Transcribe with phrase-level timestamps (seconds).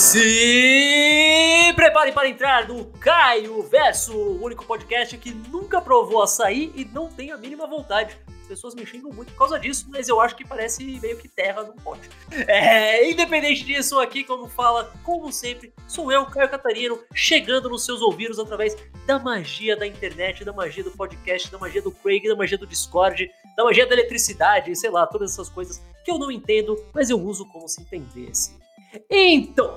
[0.00, 6.86] Se prepare para entrar no Caio Verso, o único podcast que nunca provou açaí e
[6.86, 8.16] não tem a mínima vontade.
[8.48, 11.64] Pessoas me xingam muito por causa disso, mas eu acho que parece meio que terra
[11.64, 12.08] no pote.
[12.48, 18.00] É, independente disso, aqui, como fala, como sempre, sou eu, Caio Catarino, chegando nos seus
[18.00, 18.74] ouvidos através
[19.06, 22.66] da magia da internet, da magia do podcast, da magia do Craig, da magia do
[22.66, 27.10] Discord, da magia da eletricidade, sei lá, todas essas coisas que eu não entendo, mas
[27.10, 28.58] eu uso como se entendesse.
[29.10, 29.76] Então,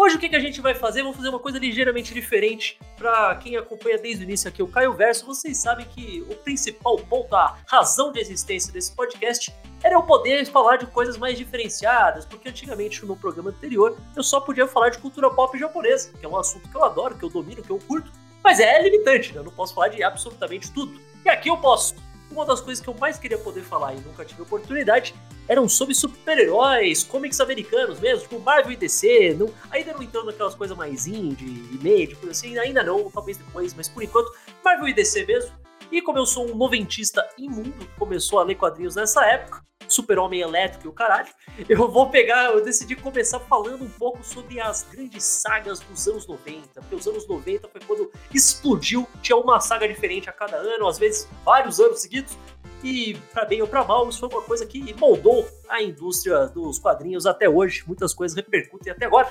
[0.00, 1.02] Hoje o que, que a gente vai fazer?
[1.02, 2.78] Vamos fazer uma coisa ligeiramente diferente.
[2.96, 6.96] Para quem acompanha desde o início aqui o Caio Verso, vocês sabem que o principal
[6.96, 12.24] ponto, a razão de existência desse podcast era eu poder falar de coisas mais diferenciadas,
[12.24, 16.28] porque antigamente no programa anterior eu só podia falar de cultura pop japonesa, que é
[16.28, 18.10] um assunto que eu adoro, que eu domino, que eu curto,
[18.42, 19.40] mas é limitante, né?
[19.40, 20.98] eu não posso falar de absolutamente tudo.
[21.26, 21.94] E aqui eu posso
[22.30, 25.14] uma das coisas que eu mais queria poder falar e nunca tive oportunidade
[25.48, 29.34] eram sobre super-heróis, comics americanos mesmo, tipo Marvel e DC.
[29.38, 33.36] Não, ainda não entrando naquelas coisas mais indie e made, coisa assim, ainda não, talvez
[33.36, 34.32] depois, mas por enquanto,
[34.64, 35.52] Marvel e DC mesmo.
[35.90, 40.86] E como eu sou um noventista imundo começou a ler quadrinhos nessa época, Super-Homem Elétrico
[40.86, 41.28] e o caralho,
[41.68, 46.28] eu vou pegar, eu decidi começar falando um pouco sobre as grandes sagas dos anos
[46.28, 50.86] 90, porque os anos 90 foi quando explodiu, tinha uma saga diferente a cada ano,
[50.86, 52.38] às vezes vários anos seguidos,
[52.84, 56.78] e para bem ou para mal, isso foi uma coisa que moldou a indústria dos
[56.78, 59.28] quadrinhos até hoje, muitas coisas repercutem até agora.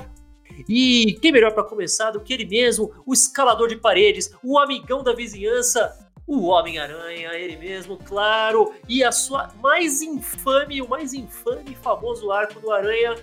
[0.68, 5.04] E quem melhor para começar do que ele mesmo, o escalador de paredes, o amigão
[5.04, 11.72] da vizinhança, o Homem-Aranha, ele mesmo, claro, e a sua mais infame, o mais infame
[11.72, 13.16] e famoso arco do Aranha,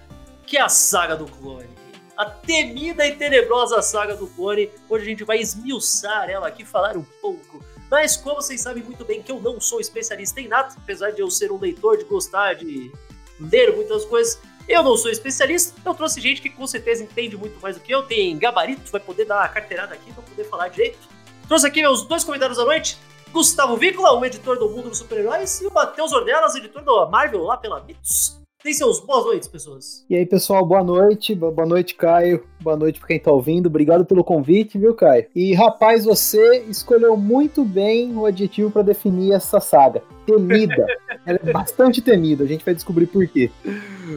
[0.45, 1.69] que é a saga do clone.
[2.17, 4.69] A temida e tenebrosa saga do clone.
[4.89, 7.65] Hoje a gente vai esmiuçar ela aqui, falar um pouco.
[7.89, 11.21] Mas como vocês sabem muito bem que eu não sou especialista em nada, apesar de
[11.21, 12.91] eu ser um leitor de gostar de
[13.39, 17.61] ler muitas coisas, eu não sou especialista, eu trouxe gente que com certeza entende muito
[17.61, 20.67] mais do que eu, tem gabarito, vai poder dar uma carteirada aqui para poder falar
[20.67, 21.16] direito.
[21.49, 22.99] Trouxe aqui meus dois convidados da noite.
[23.33, 27.43] Gustavo Vícola, o editor do Mundo dos Super-Heróis, e o Matheus Ornelas, editor da Marvel
[27.45, 28.41] lá pela Mitos.
[28.65, 30.05] Tem seus boas noites, pessoas.
[30.11, 31.37] E aí, pessoal, boa noite.
[31.37, 32.45] Boa noite, Caio.
[32.61, 33.67] Boa noite pra quem tá ouvindo.
[33.67, 35.27] Obrigado pelo convite, viu, Caio?
[35.37, 40.03] E, rapaz, você escolheu muito bem o adjetivo para definir essa saga.
[40.27, 40.85] Temida.
[41.25, 42.43] Ela é bastante temida.
[42.43, 43.53] A gente vai descobrir por quê.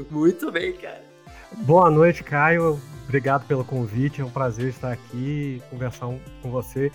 [0.10, 1.04] Muito bem, cara.
[1.58, 2.80] Boa noite, Caio.
[3.04, 4.22] Obrigado pelo convite.
[4.22, 6.08] É um prazer estar aqui conversar
[6.42, 6.92] com você.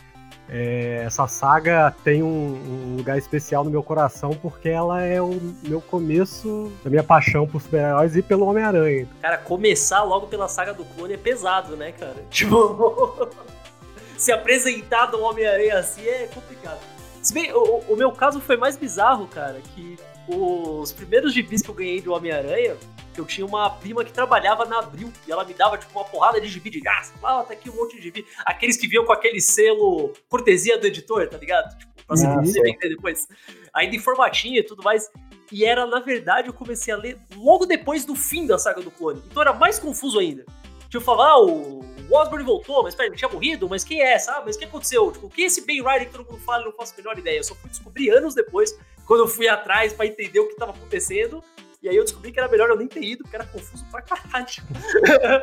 [0.48, 5.40] É, essa saga tem um, um, lugar especial no meu coração porque ela é o
[5.62, 9.08] meu começo da minha paixão por super-heróis e pelo Homem-Aranha.
[9.22, 12.16] Cara, começar logo pela saga do clone é pesado, né, cara?
[12.30, 13.30] Tipo,
[14.18, 16.80] se apresentar do Homem-Aranha assim é complicado.
[17.22, 19.96] Se bem, o, o meu caso foi mais bizarro, cara, que
[20.28, 22.76] os primeiros gibis que eu ganhei do Homem-Aranha
[23.14, 26.04] que eu tinha uma prima que trabalhava na Abril e ela me dava, tipo, uma
[26.04, 27.12] porrada de gibi de gás.
[27.22, 28.26] Ah, tá aqui um monte de gibi.
[28.44, 31.78] Aqueles que vinham com aquele selo cortesia do editor, tá ligado?
[31.78, 33.28] Tipo, pra você ah, vender depois.
[33.72, 35.10] Ainda em formatinho e tudo mais.
[35.52, 38.90] E era, na verdade, eu comecei a ler logo depois do fim da saga do
[38.90, 39.22] clone.
[39.30, 40.44] Então era mais confuso ainda.
[40.88, 44.46] Tipo, falar, ah, o Osborne voltou, mas peraí, ele tinha morrido, mas quem é, sabe?
[44.46, 45.10] Mas o que aconteceu?
[45.10, 47.18] Tipo, quem é esse Ben Riley que todo mundo fala e não faço a menor
[47.18, 47.38] ideia?
[47.38, 50.72] Eu só fui descobrir anos depois, quando eu fui atrás para entender o que tava
[50.72, 51.42] acontecendo.
[51.84, 54.00] E aí eu descobri que era melhor eu nem ter ido, porque era confuso pra
[54.00, 54.46] caralho.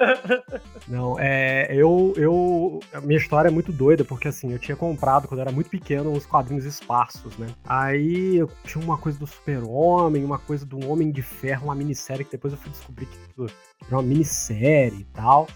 [0.89, 1.67] Não, é.
[1.69, 2.15] Eu.
[2.17, 5.69] eu minha história é muito doida, porque assim, eu tinha comprado quando eu era muito
[5.69, 7.45] pequeno uns quadrinhos esparsos, né?
[7.63, 12.25] Aí eu tinha uma coisa do Super-Homem, uma coisa do Homem de Ferro, uma minissérie
[12.25, 13.19] que depois eu fui descobrir que
[13.85, 15.47] era uma minissérie e tal.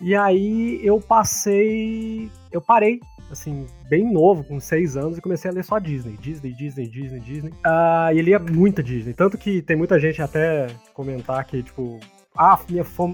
[0.00, 2.30] E aí eu passei.
[2.52, 3.00] Eu parei
[3.30, 6.16] assim, bem novo, com seis anos, e comecei a ler só Disney.
[6.20, 7.50] Disney, Disney, Disney, Disney.
[7.50, 9.12] Uh, e lia muita Disney.
[9.12, 12.00] Tanto que tem muita gente até comentar que, tipo,
[12.36, 12.58] ah,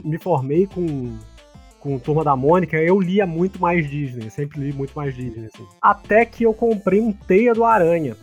[0.05, 1.19] me formei com,
[1.81, 4.31] com Turma da Mônica, eu lia muito mais Disney.
[4.31, 5.67] sempre li muito mais Disney, assim.
[5.81, 8.17] Até que eu comprei um Teia do Aranha.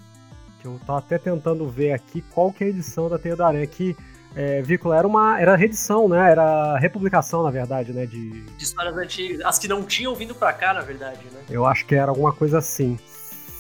[0.62, 3.44] Que eu tô até tentando ver aqui qual que é a edição da Teia do
[3.44, 3.66] Aranha.
[3.68, 3.96] Que
[4.36, 5.40] é, Vícola, era uma.
[5.40, 6.32] Era reedição, né?
[6.32, 8.06] Era republicação, na verdade, né?
[8.06, 8.42] De...
[8.42, 9.46] de histórias antigas.
[9.46, 11.42] As que não tinham vindo pra cá, na verdade, né?
[11.50, 12.98] Eu acho que era alguma coisa assim.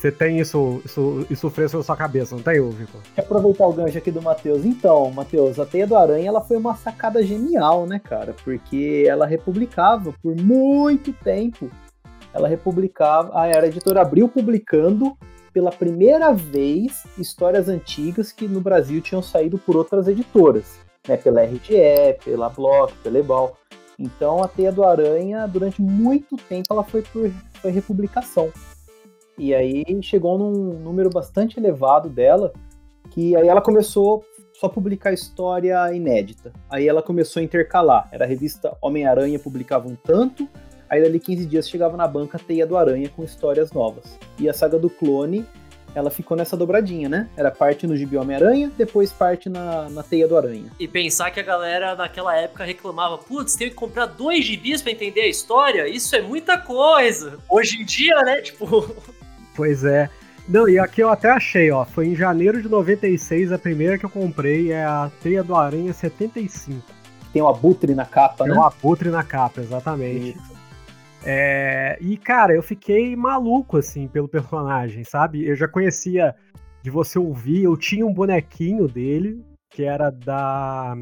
[0.01, 2.99] Você tem isso, isso, isso fresco na sua cabeça, não tem, Victor?
[3.13, 4.65] Quer aproveitar o gancho aqui do Matheus?
[4.65, 8.33] Então, Matheus, a Teia do Aranha ela foi uma sacada genial, né, cara?
[8.43, 11.69] Porque ela republicava por muito tempo.
[12.33, 15.15] Ela republicava, a era editora abriu publicando
[15.53, 21.43] pela primeira vez histórias antigas que no Brasil tinham saído por outras editoras, né, pela
[21.43, 23.57] RGE, pela Block, pela Ebal.
[23.99, 27.29] Então a Teia do Aranha, durante muito tempo, ela foi por
[27.61, 28.51] foi republicação.
[29.37, 32.51] E aí chegou num número bastante elevado dela,
[33.11, 36.51] que aí ela começou só publicar história inédita.
[36.69, 38.07] Aí ela começou a intercalar.
[38.11, 40.47] Era a revista Homem-Aranha, publicava um tanto,
[40.91, 44.19] aí dali 15 dias chegava na banca Teia do Aranha com histórias novas.
[44.37, 45.45] E a saga do clone
[45.93, 47.29] ela ficou nessa dobradinha, né?
[47.35, 50.71] Era parte no Gibi Homem-Aranha, depois parte na, na Teia do Aranha.
[50.79, 54.91] E pensar que a galera naquela época reclamava, putz, tem que comprar dois gibis para
[54.91, 57.37] entender a história, isso é muita coisa.
[57.49, 58.89] Hoje em dia, né, tipo...
[59.55, 60.09] Pois é.
[60.47, 64.05] Não, e aqui eu até achei, ó, foi em janeiro de 96 a primeira que
[64.05, 66.81] eu comprei, é a Teia do Aranha 75.
[67.31, 68.59] Tem um abutre na capa, Tem né?
[68.59, 70.37] um abutre na capa, exatamente.
[70.37, 70.50] Isso.
[71.23, 75.47] É, e, cara, eu fiquei maluco, assim, pelo personagem, sabe?
[75.47, 76.35] Eu já conhecia
[76.81, 80.95] de você ouvir, eu tinha um bonequinho dele, que era da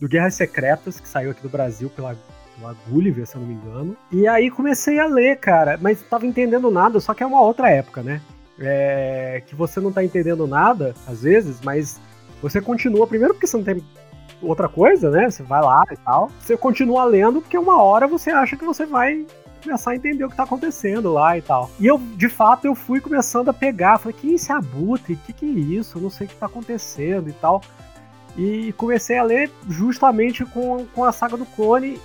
[0.00, 2.16] do Guerras Secretas, que saiu aqui do Brasil pela,
[2.58, 3.96] pela Gulliver, se eu não me engano.
[4.10, 7.70] E aí comecei a ler, cara, mas tava entendendo nada, só que é uma outra
[7.70, 8.20] época, né?
[8.58, 12.00] É, que você não tá entendendo nada, às vezes, mas
[12.42, 13.80] você continua, primeiro porque você não tem
[14.42, 15.30] outra coisa, né?
[15.30, 16.28] Você vai lá e tal.
[16.40, 19.24] Você continua lendo porque uma hora você acha que você vai
[19.62, 21.70] começar a entender o que tá acontecendo lá e tal.
[21.78, 25.16] E eu, de fato, eu fui começando a pegar, falei, que isso é abutre?
[25.16, 25.98] Que que é isso?
[25.98, 27.62] Eu não sei o que tá acontecendo e tal.
[28.36, 31.98] E comecei a ler justamente com, com a saga do clone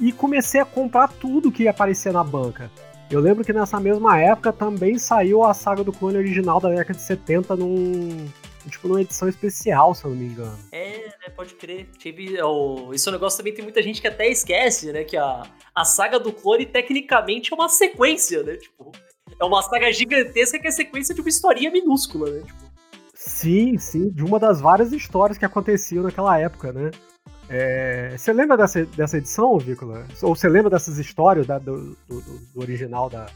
[0.00, 2.70] e comecei a comprar tudo que aparecia na banca.
[3.10, 6.94] Eu lembro que nessa mesma época também saiu a saga do clone original da década
[6.94, 8.28] de 70 num.
[8.68, 10.58] Tipo, numa edição especial, se eu não me engano.
[10.72, 11.88] É, né, pode crer.
[11.98, 15.04] Tive, oh, isso é um negócio também, tem muita gente que até esquece, né?
[15.04, 15.42] Que a,
[15.74, 18.56] a saga do clone tecnicamente é uma sequência, né?
[18.56, 18.92] Tipo,
[19.38, 22.42] é uma saga gigantesca que é sequência de uma historinha minúscula, né?
[22.46, 22.70] Tipo,
[23.14, 26.90] Sim, sim, de uma das várias histórias que aconteciam naquela época, né?
[27.50, 30.06] É, você lembra dessa, dessa edição, Vícola?
[30.22, 32.20] Ou você lembra dessas histórias da- do- do-
[32.54, 33.26] do original da.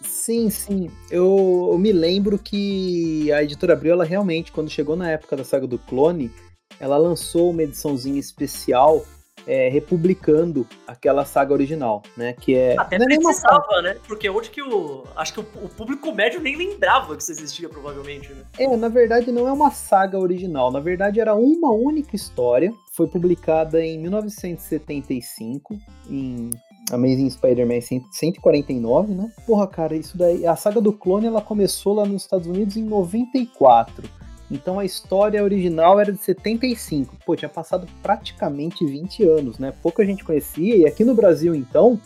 [0.00, 0.90] Sim, sim.
[1.10, 5.44] Eu, eu me lembro que a editora Abril, ela realmente, quando chegou na época da
[5.44, 6.30] saga do clone,
[6.78, 9.04] ela lançou uma ediçãozinha especial
[9.46, 12.34] é, republicando aquela saga original, né?
[12.34, 12.78] Que é.
[12.78, 13.96] até não é precisava, né?
[14.06, 15.04] Porque onde que o.
[15.16, 18.44] Acho que o, o público médio nem lembrava que isso existia, provavelmente, né?
[18.58, 20.70] É, na verdade não é uma saga original.
[20.70, 22.72] Na verdade era uma única história.
[22.92, 26.50] Foi publicada em 1975 em
[26.92, 29.30] Amazing Spider-Man 100 149, né?
[29.46, 30.46] Porra, cara, isso daí.
[30.46, 34.08] A saga do clone ela começou lá nos Estados Unidos em 94.
[34.50, 37.16] Então a história original era de 75.
[37.24, 39.72] Pô, tinha passado praticamente 20 anos, né?
[39.82, 40.76] Pouca gente conhecia.
[40.76, 42.00] E aqui no Brasil, então,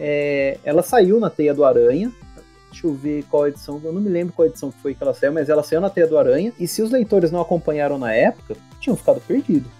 [0.00, 2.10] é, ela saiu na Teia do Aranha.
[2.70, 3.80] Deixa eu ver qual edição.
[3.84, 5.90] Eu não me lembro qual edição que foi que ela saiu, mas ela saiu na
[5.90, 6.52] Teia do Aranha.
[6.58, 9.70] E se os leitores não acompanharam na época, tinham ficado perdidos.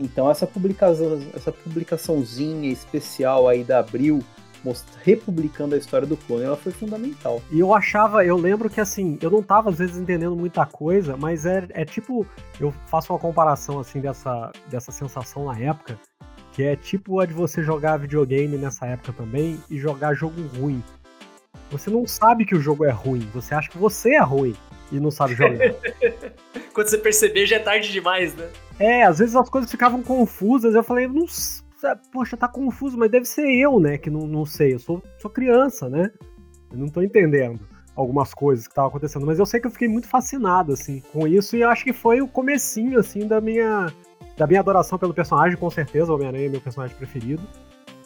[0.00, 4.20] Então essa publicação, essa publicaçãozinha especial aí da Abril,
[5.04, 7.42] republicando a história do clone, ela foi fundamental.
[7.52, 11.16] E eu achava, eu lembro que assim, eu não tava às vezes entendendo muita coisa,
[11.16, 12.26] mas é, é tipo,
[12.58, 15.98] eu faço uma comparação assim dessa, dessa sensação na época,
[16.52, 20.82] que é tipo a de você jogar videogame nessa época também e jogar jogo ruim.
[21.70, 24.56] Você não sabe que o jogo é ruim, você acha que você é ruim
[24.90, 25.74] e não sabe jogar.
[26.72, 28.48] Quando você perceber, já é tarde demais, né?
[28.78, 30.74] É, às vezes as coisas ficavam confusas.
[30.74, 31.26] Eu falei, não,
[32.12, 34.74] poxa, tá confuso, mas deve ser eu, né, que não, não sei.
[34.74, 36.10] Eu sou, sou criança, né?
[36.70, 37.60] Eu não tô entendendo
[37.94, 41.26] algumas coisas que estavam acontecendo, mas eu sei que eu fiquei muito fascinado assim com
[41.26, 43.92] isso e eu acho que foi o comecinho assim da minha
[44.38, 47.42] da minha adoração pelo personagem, com certeza, o Homem-Aranha é meu personagem preferido.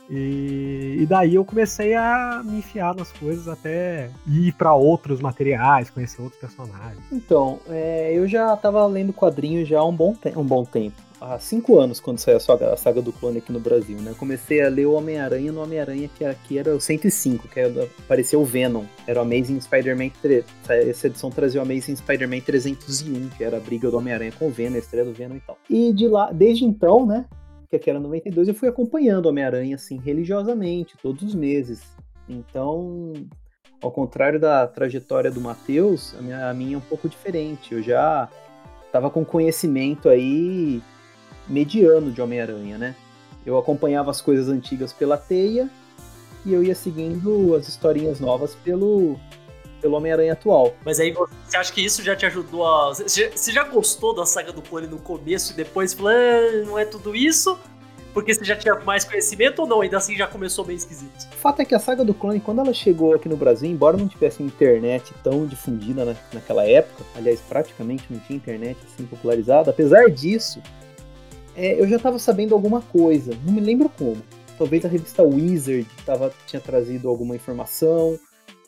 [0.09, 5.91] E, e daí eu comecei a me enfiar nas coisas até ir pra outros materiais,
[5.91, 7.03] conhecer outros personagens.
[7.11, 10.97] Então, é, eu já tava lendo quadrinhos já há um bom, um bom tempo.
[11.21, 14.15] Há cinco anos, quando saiu a saga, a saga do clone aqui no Brasil, né?
[14.19, 18.43] Comecei a ler o Homem-Aranha no Homem-Aranha, que aqui era o 105, que era, apareceu
[18.43, 18.85] o Venom.
[19.07, 20.45] Era o Amazing Spider-Man 3.
[20.69, 24.51] Essa edição trazia o Amazing Spider-Man 301, que era a briga do Homem-Aranha com o
[24.51, 25.57] Venom, a estreia do Venom e tal.
[25.71, 27.25] E de lá, desde então, né?
[27.75, 31.83] Que aqui era 92, eu fui acompanhando Homem-Aranha, assim, religiosamente, todos os meses.
[32.29, 33.13] Então,
[33.83, 37.75] ao contrário da trajetória do Matheus, a a minha é um pouco diferente.
[37.75, 38.29] Eu já
[38.93, 40.81] tava com conhecimento aí
[41.49, 42.95] mediano de Homem-Aranha, né?
[43.45, 45.69] Eu acompanhava as coisas antigas pela teia
[46.47, 49.19] e eu ia seguindo as historinhas novas pelo,
[49.85, 50.75] pelo Homem-Aranha atual.
[50.83, 52.95] Mas aí você acha que isso já te ajudou a.
[52.95, 56.85] Você já- gostou da saga do clone no começo e depois falou, ah, não é
[56.87, 57.59] tudo isso?
[58.15, 59.81] Porque você já tinha mais conhecimento ou não?
[59.83, 61.27] Ainda assim já começou bem esquisito.
[61.33, 63.97] O fato é que a saga do clone, quando ela chegou aqui no Brasil, embora
[63.97, 69.71] não tivesse internet tão difundida na- naquela época, aliás, praticamente não tinha internet assim popularizada,
[69.71, 70.63] apesar disso,
[71.57, 74.23] é, eu já estava sabendo alguma coisa, não me lembro como.
[74.57, 78.19] Talvez a revista Wizard tava, tinha trazido alguma informação,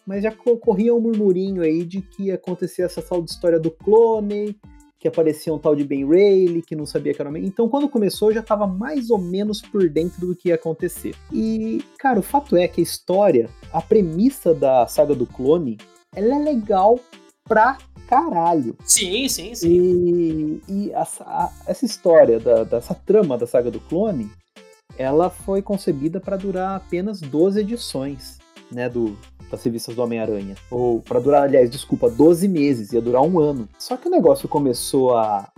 [0.06, 3.58] mas já co- corria um murmurinho aí de que ia acontecer essa tal de história
[3.58, 4.56] do clone,
[4.98, 7.44] que aparecia um tal de Ben Rayleigh, que não sabia que era Homem.
[7.44, 11.14] Então, quando começou, eu já estava mais ou menos por dentro do que ia acontecer.
[11.32, 15.76] E, cara, o fato é que a história, a premissa da saga do clone,
[16.14, 16.98] ela é legal
[17.44, 17.76] pra
[18.08, 18.76] caralho.
[18.84, 19.68] Sim, sim, sim.
[19.68, 24.30] E, e a, a, essa história, da, dessa trama da saga do clone,
[24.96, 28.38] ela foi concebida para durar apenas 12 edições,
[28.70, 29.16] né, do,
[29.50, 30.54] das revistas do Homem-Aranha.
[30.70, 33.68] Ou para durar, aliás, desculpa, 12 meses, ia durar um ano.
[33.78, 35.50] Só que o negócio começou a,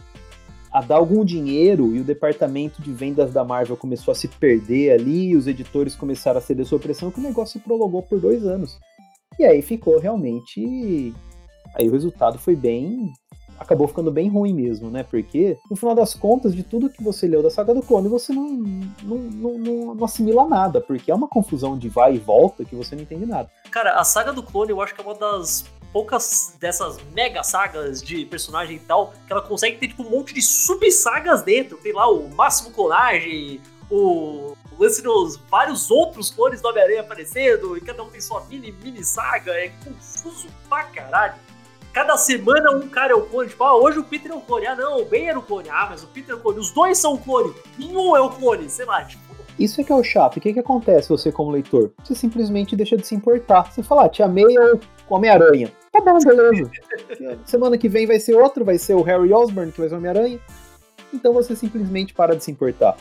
[0.72, 4.92] a dar algum dinheiro e o departamento de vendas da Marvel começou a se perder
[4.92, 8.20] ali, e os editores começaram a ceder sua pressão, que o negócio se prolongou por
[8.20, 8.78] dois anos.
[9.38, 11.14] E aí ficou realmente.
[11.74, 13.12] Aí o resultado foi bem
[13.58, 15.02] acabou ficando bem ruim mesmo, né?
[15.02, 18.32] Porque, no final das contas, de tudo que você leu da saga do clone, você
[18.32, 22.64] não, não, não, não, não assimila nada, porque é uma confusão de vai e volta
[22.64, 23.50] que você não entende nada.
[23.70, 28.02] Cara, a saga do clone eu acho que é uma das poucas dessas mega sagas
[28.02, 31.78] de personagem e tal, que ela consegue ter tipo um monte de sub-sagas dentro.
[31.78, 33.60] Tem lá o Máximo Clonagem,
[33.90, 38.70] o lance dos vários outros clones do Homem-Aranha aparecendo, e cada um tem sua mini,
[38.70, 41.34] mini saga, é confuso pra caralho.
[41.92, 43.48] Cada semana um cara é o clone.
[43.48, 44.66] Tipo, ah, hoje o Peter é o clone.
[44.66, 45.68] Ah, não, o Ben era o clone.
[45.70, 46.58] Ah, mas o Peter é o clone.
[46.58, 47.52] Os dois são o clone.
[47.78, 48.68] Nenhum é o clone.
[48.68, 49.28] Sei lá, tipo.
[49.58, 50.36] Isso é que é o chato.
[50.36, 51.90] O que, que acontece você como leitor?
[52.04, 53.72] Você simplesmente deixa de se importar.
[53.72, 55.72] Você fala, ah, Tia May é o Homem-Aranha.
[55.92, 56.70] Tá bom, beleza.
[57.44, 59.98] Semana que vem vai ser outro, vai ser o Harry Osborn, que vai ser o
[59.98, 60.38] Homem-Aranha.
[61.12, 62.96] Então você simplesmente para de se importar.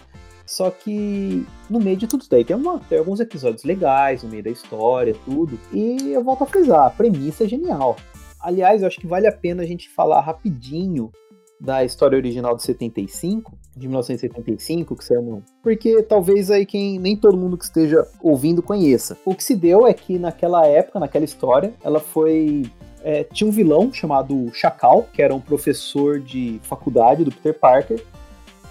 [0.46, 4.30] Só que no meio de tudo isso daí tem, uma, tem alguns episódios legais no
[4.30, 5.60] meio da história, tudo.
[5.74, 7.98] E eu volto a frisar, a premissa é genial.
[8.40, 11.12] Aliás, eu acho que vale a pena a gente falar rapidinho
[11.60, 15.44] da história original de 75, de 1975, que saiu no...
[15.64, 19.18] Porque talvez aí quem nem todo mundo que esteja ouvindo conheça.
[19.26, 22.70] O que se deu é que naquela época, naquela história, ela foi
[23.04, 28.04] é, tinha um vilão chamado Chacal, que era um professor de faculdade do Peter Parker,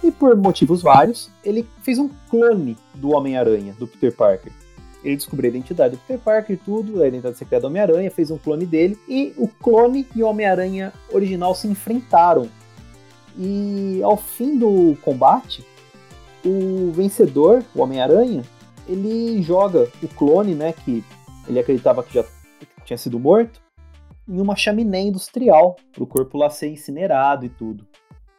[0.03, 4.53] e por motivos vários, ele fez um clone do Homem-Aranha, do Peter Parker.
[5.07, 8.29] Ele descobriu a identidade do Peter Parker e tudo, a identidade secreta do Homem-Aranha, fez
[8.29, 12.49] um clone dele, e o clone e o Homem-Aranha original se enfrentaram.
[13.37, 15.65] E ao fim do combate,
[16.45, 18.43] o vencedor, o Homem-Aranha,
[18.85, 21.01] ele joga o clone, né, que
[21.47, 22.25] ele acreditava que já
[22.83, 23.61] tinha sido morto,
[24.27, 27.87] em uma chaminé industrial, para o corpo lá ser incinerado e tudo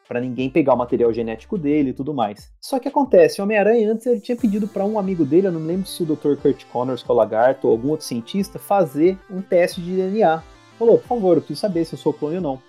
[0.09, 2.51] para ninguém pegar o material genético dele e tudo mais.
[2.59, 5.61] Só que acontece, o Homem-Aranha antes ele tinha pedido para um amigo dele, eu não
[5.61, 6.35] lembro se o Dr.
[6.41, 10.43] Kurt Connors, que é o lagarto, ou algum outro cientista, fazer um teste de DNA.
[10.79, 12.63] Falou, por favor, eu preciso saber se eu sou clone ou não.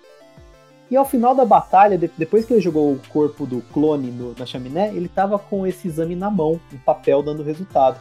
[0.90, 4.44] E ao final da batalha, depois que ele jogou o corpo do clone no, na
[4.44, 7.98] chaminé, ele tava com esse exame na mão, um papel dando resultado.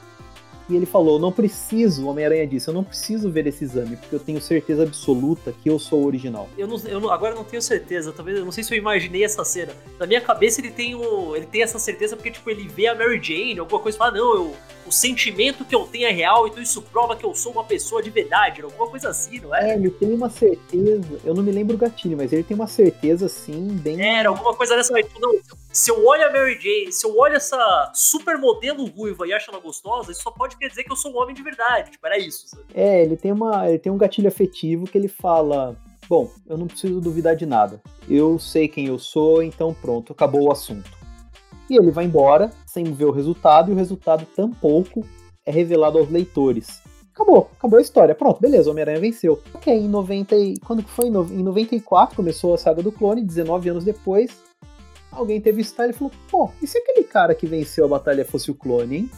[0.70, 4.16] E ele falou: Não preciso, o Homem-Aranha disse, eu não preciso ver esse exame, porque
[4.16, 6.48] eu tenho certeza absoluta que eu sou o original.
[6.58, 9.24] Eu, não, eu não, agora não tenho certeza, talvez, eu não sei se eu imaginei
[9.24, 9.74] essa cena.
[10.00, 12.94] Na minha cabeça ele tem, o, ele tem essa certeza porque, tipo, ele vê a
[12.94, 16.48] Mary Jane, alguma coisa e fala: Não, eu, o sentimento que eu tenho é real,
[16.48, 19.72] então isso prova que eu sou uma pessoa de verdade, alguma coisa assim, não é?
[19.72, 22.68] É, ele tem uma certeza, eu não me lembro o gatilho, mas ele tem uma
[22.68, 24.02] certeza, assim, bem.
[24.02, 25.36] Era, alguma coisa dessa, tipo, não,
[25.80, 29.50] se eu olho a Mary Jane, se eu olho essa super modelo ruiva e acho
[29.50, 31.92] ela gostosa, isso só pode quer dizer que eu sou um homem de verdade.
[31.92, 32.50] Tipo, era isso.
[32.50, 32.64] Sabe?
[32.74, 35.78] É, ele tem, uma, ele tem um gatilho afetivo que ele fala:
[36.10, 37.82] Bom, eu não preciso duvidar de nada.
[38.10, 40.92] Eu sei quem eu sou, então pronto, acabou o assunto.
[41.70, 45.06] E ele vai embora sem ver o resultado, e o resultado tampouco
[45.46, 46.82] é revelado aos leitores.
[47.14, 48.14] Acabou, acabou a história.
[48.14, 49.42] Pronto, beleza, Homem-Aranha venceu.
[49.54, 50.36] Ok, em 90.
[50.66, 51.08] Quando que foi?
[51.08, 54.49] Em 94 começou a saga do clone, 19 anos depois
[55.12, 58.52] alguém teve style e falou: pô, e se aquele cara que venceu a batalha fosse
[58.52, 59.12] o clone, hein?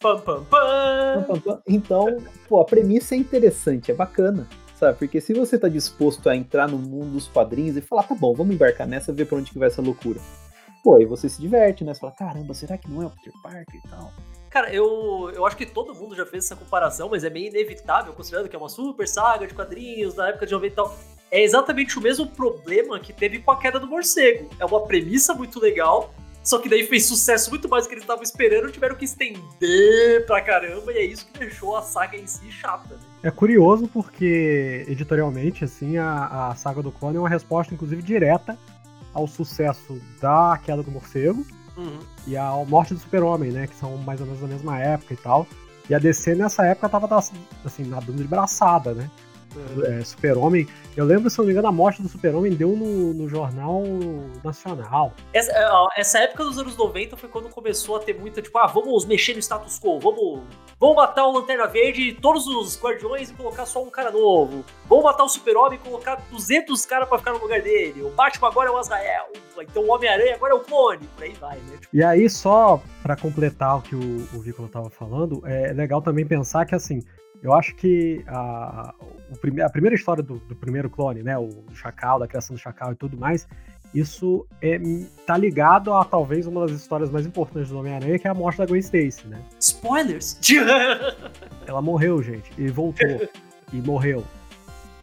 [0.00, 1.24] Pam, pam, pam.
[1.26, 4.46] pam, pam então, pô, a premissa é interessante, é bacana.
[4.76, 4.96] Sabe?
[4.96, 8.32] Porque se você tá disposto a entrar no mundo dos quadrinhos e falar, tá bom,
[8.32, 10.20] vamos embarcar nessa, ver pra onde que vai essa loucura.
[10.84, 11.92] Pô, aí você se diverte, né?
[11.92, 14.12] Você fala, caramba, será que não é o Peter Parker e tal?
[14.48, 18.12] Cara, eu, eu acho que todo mundo já fez essa comparação, mas é meio inevitável,
[18.12, 20.96] considerando que é uma super saga de quadrinhos da época de 90 e tal
[21.30, 24.48] é exatamente o mesmo problema que teve com a queda do morcego.
[24.58, 28.04] É uma premissa muito legal, só que daí fez sucesso muito mais do que eles
[28.04, 32.26] estavam esperando, tiveram que estender pra caramba, e é isso que deixou a saga em
[32.26, 32.94] si chata.
[32.94, 33.00] Né?
[33.24, 38.58] É curioso porque, editorialmente, assim, a, a saga do clone é uma resposta, inclusive, direta
[39.12, 41.44] ao sucesso da queda do morcego
[41.76, 41.98] uhum.
[42.26, 43.66] e à morte do super-homem, né?
[43.66, 45.46] Que são mais ou menos da mesma época e tal.
[45.88, 49.10] E a DC nessa época tava assim, nadando de braçada, né?
[49.84, 50.66] É, Super-Homem.
[50.96, 53.82] Eu lembro, se não me engano, a morte do Super-Homem deu no, no Jornal
[54.44, 55.12] Nacional.
[55.32, 55.52] Essa,
[55.96, 59.34] essa, época dos anos 90 foi quando começou a ter muita, tipo, ah, vamos mexer
[59.34, 60.42] no status quo, vamos,
[60.78, 64.64] vamos matar o Lanterna Verde e todos os Guardiões e colocar só um cara novo.
[64.88, 68.02] Vamos matar o Super-Homem e colocar 200 caras pra ficar no lugar dele.
[68.02, 69.28] O Batman agora é o Azrael.
[69.60, 71.08] Então o Homem-Aranha agora é o clone.
[71.16, 71.78] Por aí vai, né?
[71.92, 76.26] E aí, só para completar o que o, o Víctor tava falando, é legal também
[76.26, 77.02] pensar que, assim,
[77.42, 78.94] eu acho que a,
[79.40, 82.58] prime a primeira história do, do, primeiro clone, né, o do Chacal, da criação do
[82.58, 83.46] Chacal e tudo mais,
[83.94, 84.78] isso é,
[85.26, 88.58] tá ligado a talvez uma das histórias mais importantes do Homem-Aranha, que é a morte
[88.58, 89.40] da Gwen Stacy, né?
[89.60, 90.38] Spoilers!
[91.66, 93.28] Ela morreu, gente, e voltou.
[93.72, 94.24] e morreu.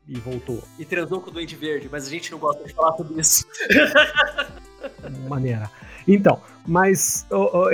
[0.07, 0.61] E voltou.
[0.77, 3.43] E transou com o Duende Verde, mas a gente não gosta de falar sobre isso.
[5.27, 5.69] Maneira.
[6.07, 7.25] Então, mas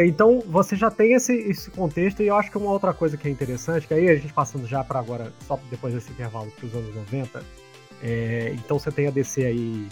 [0.05, 3.27] então você já tem esse, esse contexto e eu acho que uma outra coisa que
[3.27, 6.65] é interessante, que aí a gente passando já para agora, só depois desse intervalo para
[6.65, 7.43] os anos 90,
[8.03, 9.87] é, então você tem a DC aí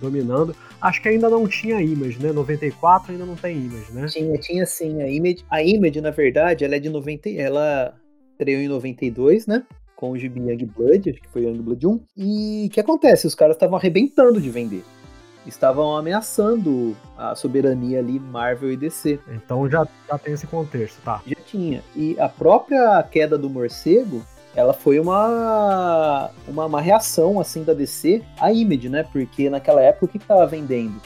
[0.00, 0.54] dominando.
[0.80, 2.32] Acho que ainda não tinha Image, né?
[2.32, 4.06] 94 ainda não tem Image, né?
[4.06, 5.00] Tinha, tinha sim.
[5.02, 7.94] A Image, a Image na verdade, ela é de 90, ela
[8.32, 9.64] estreou em 92, né?
[9.96, 12.00] Com o gibi Young Blood, acho que foi Young Blood 1.
[12.16, 13.26] E o que acontece?
[13.26, 14.82] Os caras estavam arrebentando de vender
[15.46, 19.18] estavam ameaçando a soberania ali Marvel e DC.
[19.28, 21.20] Então já, já tem esse contexto, tá?
[21.26, 21.82] Já tinha.
[21.94, 24.22] E a própria queda do morcego,
[24.54, 29.04] ela foi uma, uma, uma reação assim da DC à Image, né?
[29.12, 31.00] Porque naquela época o que, que tava vendendo?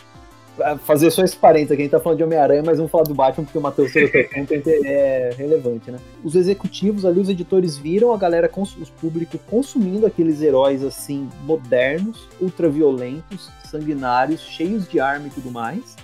[0.85, 3.15] fazer só esse parênteses aqui, a gente tá falando de Homem-Aranha, mas vamos falar do
[3.15, 5.99] Batman porque o Matheus é relevante, né?
[6.25, 12.29] Os executivos ali, os editores viram a galera, os públicos consumindo aqueles heróis assim, modernos,
[12.41, 15.97] ultraviolentos, sanguinários, cheios de arma e tudo mais.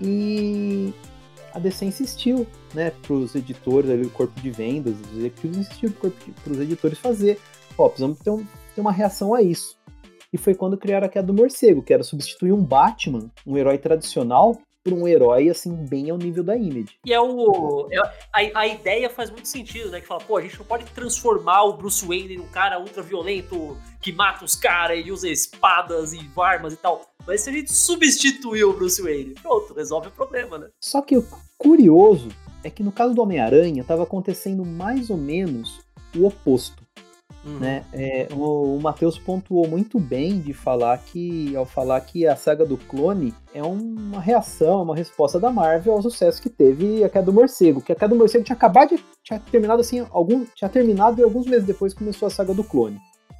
[0.00, 0.92] E
[1.52, 6.52] a DC insistiu, né, pros editores, ali, o corpo de vendas, os executivos insistiram para
[6.52, 7.40] os editores fazer.
[7.78, 9.76] Ó, precisamos ter, um, ter uma reação a isso
[10.34, 13.78] e foi quando criaram a queda do morcego, que era substituir um Batman, um herói
[13.78, 16.98] tradicional, por um herói, assim, bem ao nível da Image.
[17.06, 17.88] E é o.
[17.90, 20.00] É, a, a ideia faz muito sentido, né?
[20.00, 23.78] Que fala, pô, a gente não pode transformar o Bruce Wayne num cara ultra violento
[24.02, 27.00] que mata os caras e usa espadas e armas e tal.
[27.26, 30.68] Mas se a gente substituir o Bruce Wayne, pronto, resolve o problema, né?
[30.78, 31.26] Só que o
[31.56, 32.28] curioso
[32.62, 35.80] é que no caso do Homem-Aranha, estava acontecendo mais ou menos
[36.14, 36.83] o oposto.
[37.44, 37.58] Uhum.
[37.58, 37.84] Né?
[37.92, 42.64] É, o, o Matheus pontuou muito bem de falar que, ao falar que a saga
[42.64, 47.26] do clone é uma reação, uma resposta da Marvel ao sucesso que teve a queda
[47.26, 47.82] do morcego.
[47.82, 49.04] Que a queda do morcego tinha acabado de.
[49.22, 52.98] tinha terminado assim, algum, tinha terminado e alguns meses depois começou a saga do clone.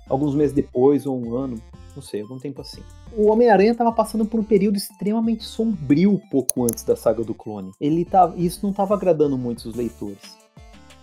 [0.09, 1.59] Alguns meses depois, ou um ano,
[1.97, 2.83] não sei, algum tempo assim.
[3.17, 7.71] O Homem-Aranha estava passando por um período extremamente sombrio pouco antes da saga do clone.
[7.81, 10.44] Ele tava, isso não estava agradando muito os leitores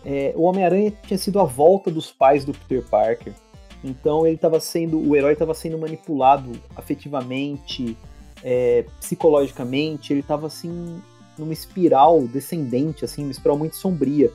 [0.05, 3.33] é, o Homem-Aranha tinha sido a volta dos pais do Peter Parker.
[3.83, 7.97] Então ele estava sendo, o herói estava sendo manipulado afetivamente,
[8.43, 10.13] é, psicologicamente.
[10.13, 11.01] Ele estava assim
[11.37, 14.31] numa espiral descendente, assim, uma espiral muito sombria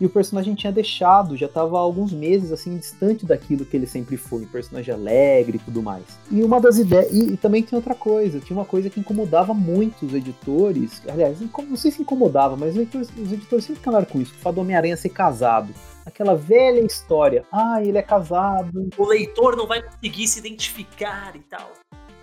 [0.00, 4.16] e o personagem tinha deixado, já estava alguns meses assim distante daquilo que ele sempre
[4.16, 6.04] foi, um personagem alegre e tudo mais.
[6.30, 9.54] E uma das ideias e, e, também tinha outra coisa, tinha uma coisa que incomodava
[9.54, 14.04] muito os editores, aliás, não sei se incomodava, mas os editores, os editores sempre ficaram
[14.04, 15.72] com isso, o fato do Homem-Aranha ser casado.
[16.04, 18.88] Aquela velha história, ah, ele é casado.
[18.96, 21.72] O leitor não vai conseguir se identificar e tal.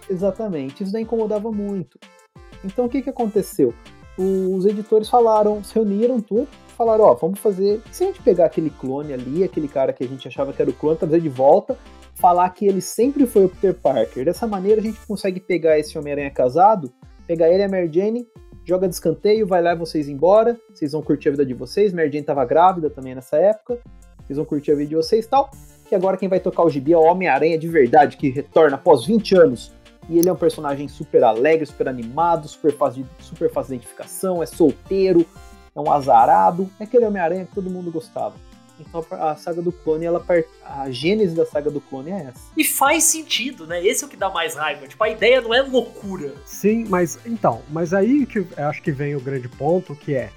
[0.10, 2.00] Exatamente, isso daí incomodava muito.
[2.64, 3.74] Então o que, que aconteceu?
[4.18, 7.82] Os editores falaram, se reuniram tudo, falaram, ó, vamos fazer.
[7.92, 10.70] Se a gente pegar aquele clone ali, aquele cara que a gente achava que era
[10.70, 11.78] o clone, trazer de volta,
[12.16, 14.26] falar que ele sempre foi o Peter Parker.
[14.26, 16.92] Dessa maneira a gente consegue pegar esse Homem-Aranha casado,
[17.28, 18.28] pegar ele e a Mary Jane,
[18.66, 21.94] joga de escanteio, vai lá vocês embora, vocês vão curtir a vida de vocês.
[21.94, 23.80] Mary Jane tava grávida também nessa época,
[24.26, 25.50] vocês vão curtir a vida de vocês e tal.
[25.88, 29.06] Que agora quem vai tocar o gibi é o Homem-Aranha de verdade, que retorna após
[29.06, 29.74] 20 anos.
[30.10, 33.76] E ele é um personagem super alegre, super animado, super fácil de, super fácil de
[33.76, 35.26] identificação, é solteiro,
[35.76, 38.36] é um azarado, é aquele Homem-Aranha que todo mundo gostava.
[38.80, 40.24] Então a saga do clone, ela
[40.66, 42.52] a gênese da saga do clone é essa.
[42.58, 43.86] E faz sentido, né?
[43.86, 44.88] Esse é o que dá mais raiva.
[44.88, 46.34] Tipo, a ideia não é loucura.
[46.46, 50.32] Sim, mas então, mas aí que eu acho que vem o grande ponto, que é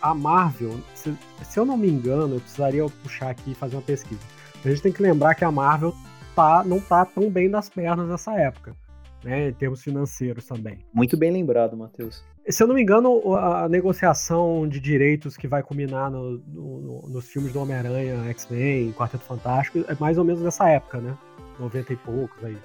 [0.00, 3.82] a Marvel, se, se eu não me engano, eu precisaria puxar aqui e fazer uma
[3.82, 4.20] pesquisa.
[4.64, 5.94] A gente tem que lembrar que a Marvel
[6.34, 8.74] tá, não tá tão bem das pernas nessa época,
[9.22, 9.48] né?
[9.48, 10.78] Em termos financeiros também.
[10.92, 12.24] Muito bem lembrado, Matheus.
[12.48, 17.28] Se eu não me engano, a negociação de direitos que vai culminar no, no, nos
[17.28, 21.16] filmes do Homem-Aranha, X-Men, Quarteto Fantástico, é mais ou menos nessa época, né?
[21.60, 22.56] 90 e poucos aí.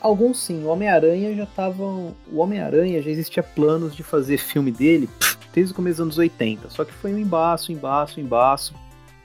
[0.00, 0.64] Alguns sim.
[0.64, 1.82] O Homem-Aranha já tava.
[1.84, 5.08] O Homem-Aranha já existia planos de fazer filme dele
[5.52, 6.70] desde o começo dos anos 80.
[6.70, 8.74] Só que foi um embaço, embaço, embaço.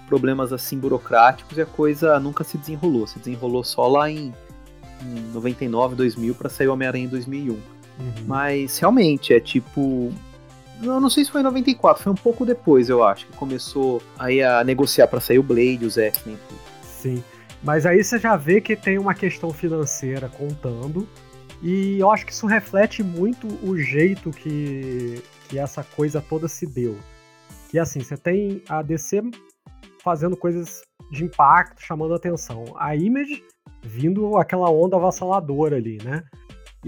[0.08, 3.08] problemas assim burocráticos e a coisa nunca se desenrolou.
[3.08, 4.34] Se desenrolou só lá em,
[5.02, 7.77] em 99, 2000 para sair o Homem-Aranha em 2001.
[8.00, 8.26] Uhum.
[8.26, 10.12] Mas realmente é tipo
[10.82, 14.02] eu não sei se foi em 94, foi um pouco depois, eu acho, que começou
[14.18, 16.38] aí a negociar para sair o Blade, os X-Men.
[16.84, 17.24] Sim.
[17.64, 21.08] Mas aí você já vê que tem uma questão financeira contando.
[21.62, 26.68] E eu acho que isso reflete muito o jeito que, que essa coisa toda se
[26.68, 26.96] deu.
[27.70, 29.24] Que assim, você tem a DC
[30.04, 30.82] fazendo coisas
[31.12, 32.64] de impacto, chamando atenção.
[32.78, 33.44] A Image
[33.82, 36.24] vindo aquela onda avassaladora ali, né?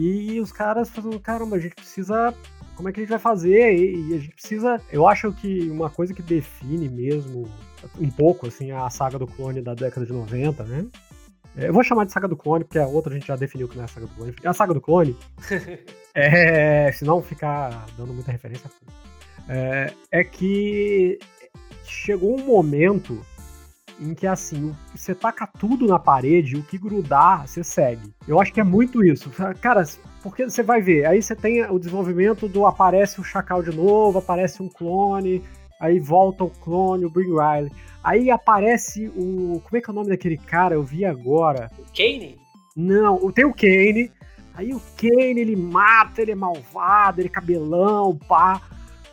[0.01, 2.33] E os caras falando, caramba, a gente precisa
[2.79, 3.75] como é que a gente vai fazer?
[3.75, 4.81] E, a gente precisa.
[4.89, 7.45] Eu acho que uma coisa que define mesmo
[7.99, 10.85] um pouco assim a saga do clone da década de 90, né?
[11.57, 13.67] É, eu vou chamar de saga do clone, porque a outra a gente já definiu
[13.67, 14.33] que não é a saga do clone.
[14.45, 15.17] A saga do clone.
[16.15, 18.71] é, se não ficar dando muita referência,
[19.49, 21.19] é, é que
[21.83, 23.19] chegou um momento
[23.99, 28.13] em que assim, você taca tudo na parede, o que grudar, você segue.
[28.27, 29.29] Eu acho que é muito isso.
[29.61, 29.83] Cara,
[30.23, 34.19] porque você vai ver, aí você tem o desenvolvimento do aparece o Chacal de novo,
[34.19, 35.43] aparece um clone,
[35.79, 37.71] aí volta o clone, o Bring Riley.
[38.03, 39.61] Aí aparece o.
[39.63, 40.75] Como é que é o nome daquele cara?
[40.75, 41.69] Eu vi agora.
[41.77, 42.37] O Kane?
[42.75, 44.11] Não, tem o Kane.
[44.53, 48.61] Aí o Kane ele mata, ele é malvado, ele é cabelão, pá.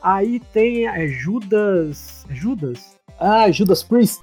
[0.06, 2.24] Aí tem é, Judas.
[2.30, 2.96] É Judas?
[3.18, 4.22] Ah, Judas Priest.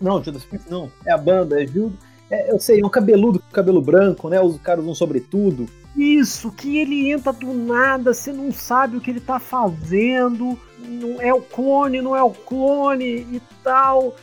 [0.00, 0.90] Não, Judas Priest não.
[1.04, 1.98] É a banda, é Judas.
[2.30, 4.40] É, eu sei, é um cabeludo com cabelo branco, né?
[4.40, 5.68] Os caras usam sobretudo.
[5.94, 11.20] Isso, que ele entra do nada, você não sabe o que ele tá fazendo, não
[11.20, 14.16] é o clone, não é o clone e tal.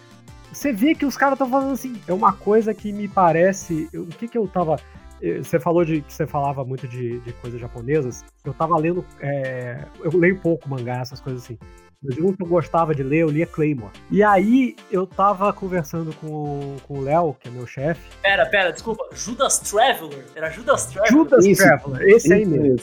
[0.51, 2.01] Você vê que os caras estão fazendo assim.
[2.07, 3.87] É uma coisa que me parece.
[3.93, 4.79] O que que eu tava.
[5.21, 8.23] Eh, você falou de que você falava muito de, de coisas japonesas.
[8.43, 9.05] Eu tava lendo.
[9.19, 11.57] É, eu leio pouco mangá, essas coisas assim.
[12.01, 13.91] Mas um que eu gostava de ler, eu lia Claymore.
[14.09, 18.01] E aí eu tava conversando com, com o Léo, que é meu chefe.
[18.21, 19.05] Pera, pera, desculpa.
[19.13, 20.25] Judas Traveler?
[20.33, 21.11] Era Judas Traveler?
[21.11, 21.61] Judas Isso.
[21.61, 22.79] Traveler, esse aí mesmo.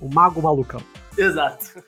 [0.00, 0.80] o Mago Malucão.
[1.16, 1.82] Exato.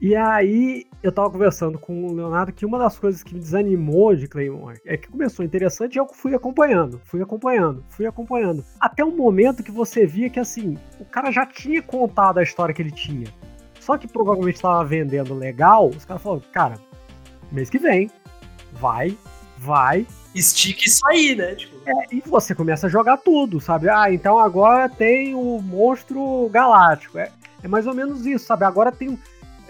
[0.00, 4.16] E aí eu tava conversando com o Leonardo que uma das coisas que me desanimou
[4.16, 8.64] de Claymore é que começou interessante e eu fui acompanhando, fui acompanhando, fui acompanhando.
[8.80, 12.74] Até um momento que você via que assim, o cara já tinha contado a história
[12.74, 13.26] que ele tinha.
[13.78, 16.78] Só que provavelmente estava vendendo legal, os caras falaram, cara,
[17.52, 18.10] mês que vem,
[18.72, 19.16] vai,
[19.58, 20.06] vai.
[20.34, 21.54] Estica isso aí, né?
[21.54, 21.76] Tipo...
[21.86, 23.90] É, e você começa a jogar tudo, sabe?
[23.90, 27.18] Ah, então agora tem o monstro galáctico.
[27.18, 27.30] É,
[27.62, 28.64] é mais ou menos isso, sabe?
[28.64, 29.18] Agora tem,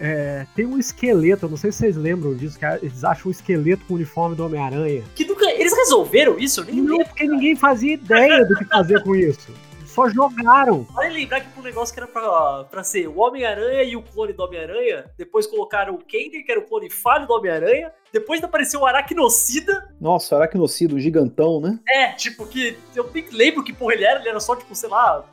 [0.00, 3.30] é, tem um esqueleto, eu não sei se vocês lembram disso, que eles acham um
[3.30, 5.04] esqueleto com o uniforme do Homem-Aranha.
[5.14, 5.44] Que nunca.
[5.50, 6.62] Eles resolveram isso?
[6.62, 7.36] Eu nem não, lembro, porque cara.
[7.36, 9.52] ninguém fazia ideia do que fazer com isso.
[9.84, 10.84] Só jogaram.
[10.94, 14.02] Vale lembrar que pro um negócio que era pra, pra ser o Homem-Aranha e o
[14.02, 18.42] clone do Homem-Aranha, depois colocaram o Kender, que era o clone falho do Homem-Aranha, depois
[18.42, 19.92] apareceu o Aracnocida.
[20.00, 21.78] Nossa, o Aracnocida, o gigantão, né?
[21.88, 24.88] É, tipo, que eu nem lembro que porra ele era, ele era só, tipo, sei
[24.88, 25.24] lá,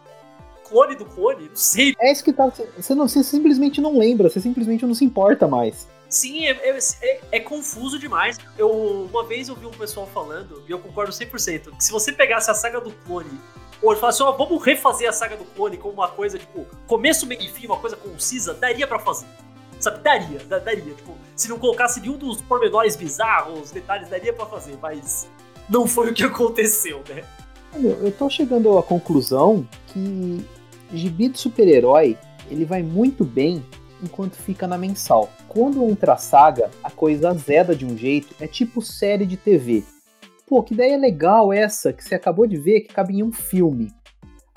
[0.68, 1.96] clone do clone, não sei.
[2.00, 2.52] É isso que tá.
[2.78, 5.88] Você, não, você simplesmente não lembra, você simplesmente não se importa mais.
[6.10, 8.38] Sim, é, é, é, é, confuso demais.
[8.58, 8.70] Eu
[9.12, 12.50] Uma vez eu vi um pessoal falando, e eu concordo 100%, que se você pegasse
[12.50, 13.40] a saga do clone
[13.82, 16.40] ou ele fala assim, ó, oh, vamos refazer a saga do clone com uma coisa,
[16.40, 19.28] tipo, começo, meio e fim, uma coisa concisa, daria para fazer.
[19.80, 20.94] Sabe, daria, daria.
[20.94, 25.30] Tipo, se não colocasse nenhum dos pormenores bizarros, detalhes, daria para fazer, mas
[25.70, 27.24] não foi o que aconteceu, né?
[27.76, 30.44] Eu tô chegando à conclusão que
[30.94, 32.18] gibi de super-herói,
[32.50, 33.64] ele vai muito bem
[34.02, 35.30] enquanto fica na mensal.
[35.48, 39.84] Quando entra a saga, a coisa azeda de um jeito, é tipo série de TV
[40.48, 43.92] pô, que ideia legal essa que você acabou de ver que cabe em um filme.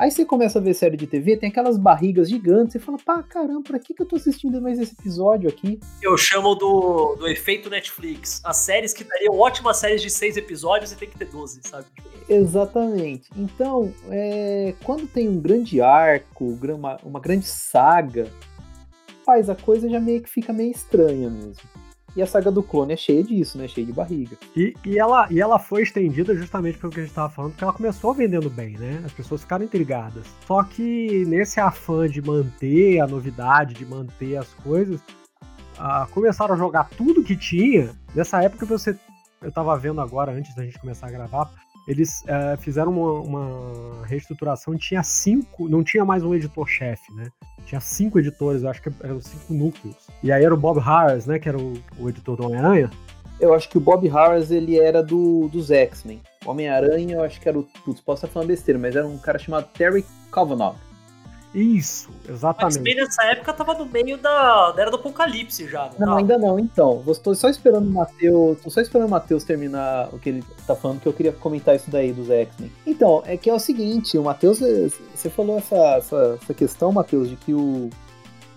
[0.01, 3.23] Aí você começa a ver série de TV, tem aquelas barrigas gigantes, você fala, pá,
[3.23, 5.79] caramba, pra que, que eu tô assistindo mais esse episódio aqui?
[6.01, 8.41] Eu chamo do, do efeito Netflix.
[8.43, 11.85] As séries que dariam ótimas séries de seis episódios e tem que ter 12, sabe?
[12.27, 13.29] Exatamente.
[13.37, 18.27] Então, é, quando tem um grande arco, uma, uma grande saga,
[19.23, 21.61] faz a coisa já meio que fica meio estranha mesmo.
[22.17, 23.69] E a saga do clone é cheia disso, né?
[23.69, 24.37] Cheia de barriga.
[24.57, 27.65] E, e, ela, e ela foi estendida justamente pelo que a gente estava falando, porque
[27.65, 29.03] ela começou vendendo bem, né?
[29.05, 30.27] As pessoas ficaram intrigadas.
[30.47, 35.01] Só que nesse afã de manter a novidade, de manter as coisas,
[35.79, 37.91] uh, começaram a jogar tudo que tinha.
[38.15, 38.97] Nessa época você.
[39.41, 41.51] Eu tava vendo agora, antes da gente começar a gravar,
[41.89, 47.29] eles uh, fizeram uma, uma reestruturação, tinha cinco, não tinha mais um editor-chefe, né?
[47.71, 49.95] Tinha cinco editores, eu acho que eram cinco núcleos.
[50.25, 52.91] E aí era o Bob Harris, né, que era o, o editor do Homem-Aranha.
[53.39, 56.21] Eu acho que o Bob Harris, ele era do, dos X-Men.
[56.45, 57.63] Homem-Aranha, eu acho que era o...
[57.85, 60.75] Putz, posso estar falando besteira, mas era um cara chamado Terry Kavanagh.
[61.53, 62.75] Isso, O exatamente.
[62.77, 65.91] X-Men nessa época tava no meio da, da era do apocalipse já.
[65.99, 66.19] Não, tava?
[66.19, 67.03] ainda não, então.
[67.09, 68.59] Estou só esperando o Matheus.
[68.61, 71.75] Tô só esperando o Matheus terminar o que ele tá falando, que eu queria comentar
[71.75, 72.71] isso daí dos X-Men.
[72.87, 74.63] Então, é que é o seguinte, o Matheus.
[74.63, 77.91] eh, Você falou essa, essa, essa questão, Matheus, de que o.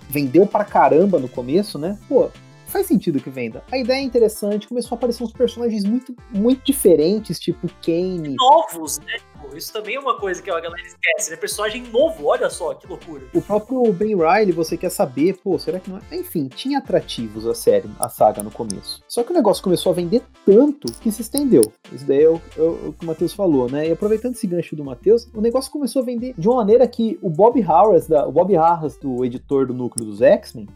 [0.10, 1.98] Vendeu pra caramba no começo, né?
[2.08, 2.30] Pô,
[2.68, 3.64] faz sentido que venda.
[3.72, 8.36] A ideia é interessante, começou a aparecer uns personagens muito, muito diferentes, tipo Kane.
[8.38, 9.18] Novos, né?
[9.58, 11.38] Isso também é uma coisa que a galera esquece, né?
[11.38, 13.24] Personagem novo, olha só que loucura.
[13.34, 16.16] O próprio Ben Riley, você quer saber, pô, será que não é?
[16.16, 19.02] Enfim, tinha atrativos a série, a saga no começo.
[19.08, 21.64] Só que o negócio começou a vender tanto que se estendeu.
[21.92, 23.88] Isso daí é o, é o- o que o Matheus falou, né?
[23.88, 27.18] E aproveitando esse gancho do Matheus, o negócio começou a vender de uma maneira que
[27.22, 30.68] o Bob Harras, da, o Bob Harras, do editor do núcleo dos X-Men,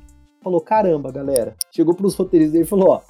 [0.42, 1.56] falou: caramba, galera.
[1.72, 3.02] Chegou pros roteiristas dele e falou: ó,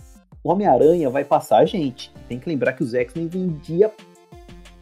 [0.43, 2.12] Homem-Aranha vai passar a gente.
[2.30, 3.91] Tem que lembrar que os X-Men vendia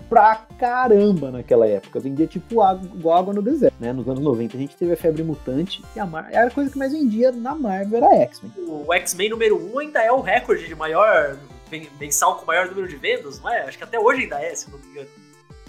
[0.10, 2.00] pra caramba naquela época.
[2.00, 3.92] Vendia tipo água, igual água no deserto, né?
[3.94, 6.30] Nos anos 90 a gente teve a febre mutante e a Mar...
[6.34, 8.52] a coisa que mais vendia na Marvel era X-Men.
[8.68, 11.38] O X-Men número 1 ainda é o recorde de maior
[11.72, 13.62] men- mensal com maior número de vendas, não é?
[13.62, 15.08] Acho que até hoje ainda é, se não me engano.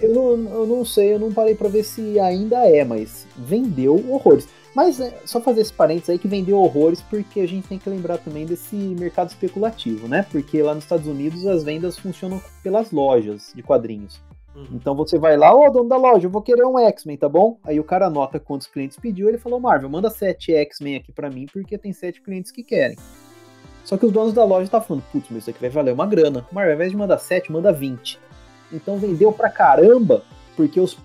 [0.01, 3.95] Eu não, eu não sei, eu não parei pra ver se ainda é, mas vendeu
[4.11, 4.47] horrores.
[4.75, 7.89] Mas é, só fazer esse parênteses aí que vendeu horrores porque a gente tem que
[7.89, 10.27] lembrar também desse mercado especulativo, né?
[10.31, 14.21] Porque lá nos Estados Unidos as vendas funcionam pelas lojas de quadrinhos.
[14.55, 14.67] Uhum.
[14.73, 17.59] Então você vai lá, ô dono da loja, eu vou querer um X-Men, tá bom?
[17.65, 21.31] Aí o cara anota quantos clientes pediu, ele falou, Marvel, manda sete X-Men aqui pra
[21.31, 22.99] mim, porque tem sete clientes que querem.
[23.83, 26.07] Só que os donos da loja estavam falando, putz, mas isso aqui vai valer uma
[26.07, 26.47] grana.
[26.53, 28.19] Marvel, ao invés de mandar sete, manda 20.
[28.73, 30.23] Então vendeu pra caramba,
[30.57, 30.97] porque os,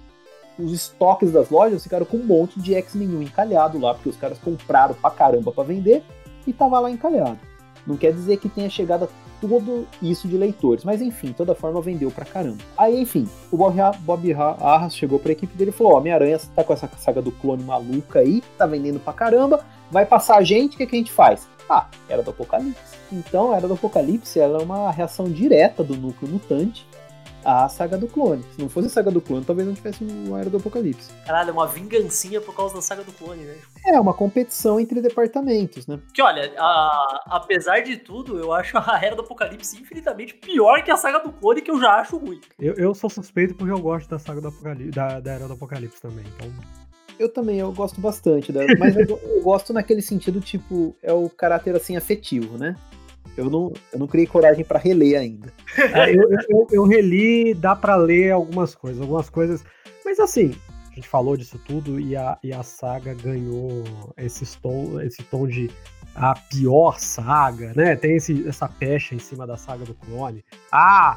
[0.58, 4.17] os estoques das lojas ficaram com um monte de X-Men 1 encalhado lá, porque os
[4.17, 6.04] caras compraram pra caramba pra vender
[6.45, 7.39] e tava lá encalhado.
[7.86, 9.08] Não quer dizer que tenha chegado a
[9.39, 12.60] tudo isso de leitores, mas enfim, toda forma vendeu pra caramba.
[12.78, 16.74] Aí, enfim, o Bob, Arras chegou pra equipe dele e falou: Ó, Homem-Aranha tá com
[16.74, 20.78] essa saga do clone maluca aí, tá vendendo pra caramba, vai passar a gente, o
[20.78, 21.47] que, que a gente faz?
[21.67, 22.97] Ah, era do Apocalipse.
[23.12, 26.86] Então, era do Apocalipse, ela é uma reação direta do núcleo mutante
[27.43, 28.43] à saga do clone.
[28.56, 31.12] Se não fosse a saga do clone, talvez não tivesse uma Era do Apocalipse.
[31.25, 33.56] Caralho, é uma vingancinha por causa da saga do clone, né?
[33.88, 35.99] É uma competição entre departamentos, né?
[36.13, 40.91] Que olha, a- apesar de tudo, eu acho a Era do Apocalipse infinitamente pior que
[40.91, 42.39] a saga do clone, que eu já acho ruim.
[42.60, 45.54] Eu, eu sou suspeito porque eu gosto da saga do Apocalipse, da, da Era do
[45.54, 46.25] Apocalipse também.
[46.36, 46.51] Então,
[47.19, 51.30] Eu também, eu gosto bastante dela, mas eu, eu gosto naquele sentido, tipo, é o
[51.30, 52.75] caráter assim afetivo, né?
[53.38, 55.52] Eu não, eu não criei coragem pra reler ainda.
[55.94, 59.63] Ah, eu, eu- eu- reli, dá pra ler algumas coisas, algumas coisas.
[60.04, 60.54] Mas assim,
[60.91, 63.84] a gente falou disso tudo e a, e a saga ganhou
[64.17, 65.70] esse tom, esse tom de
[66.13, 67.96] a pior saga, né?
[67.96, 70.44] Tem esse, essa pecha em cima da saga do clone.
[70.70, 71.15] Ah,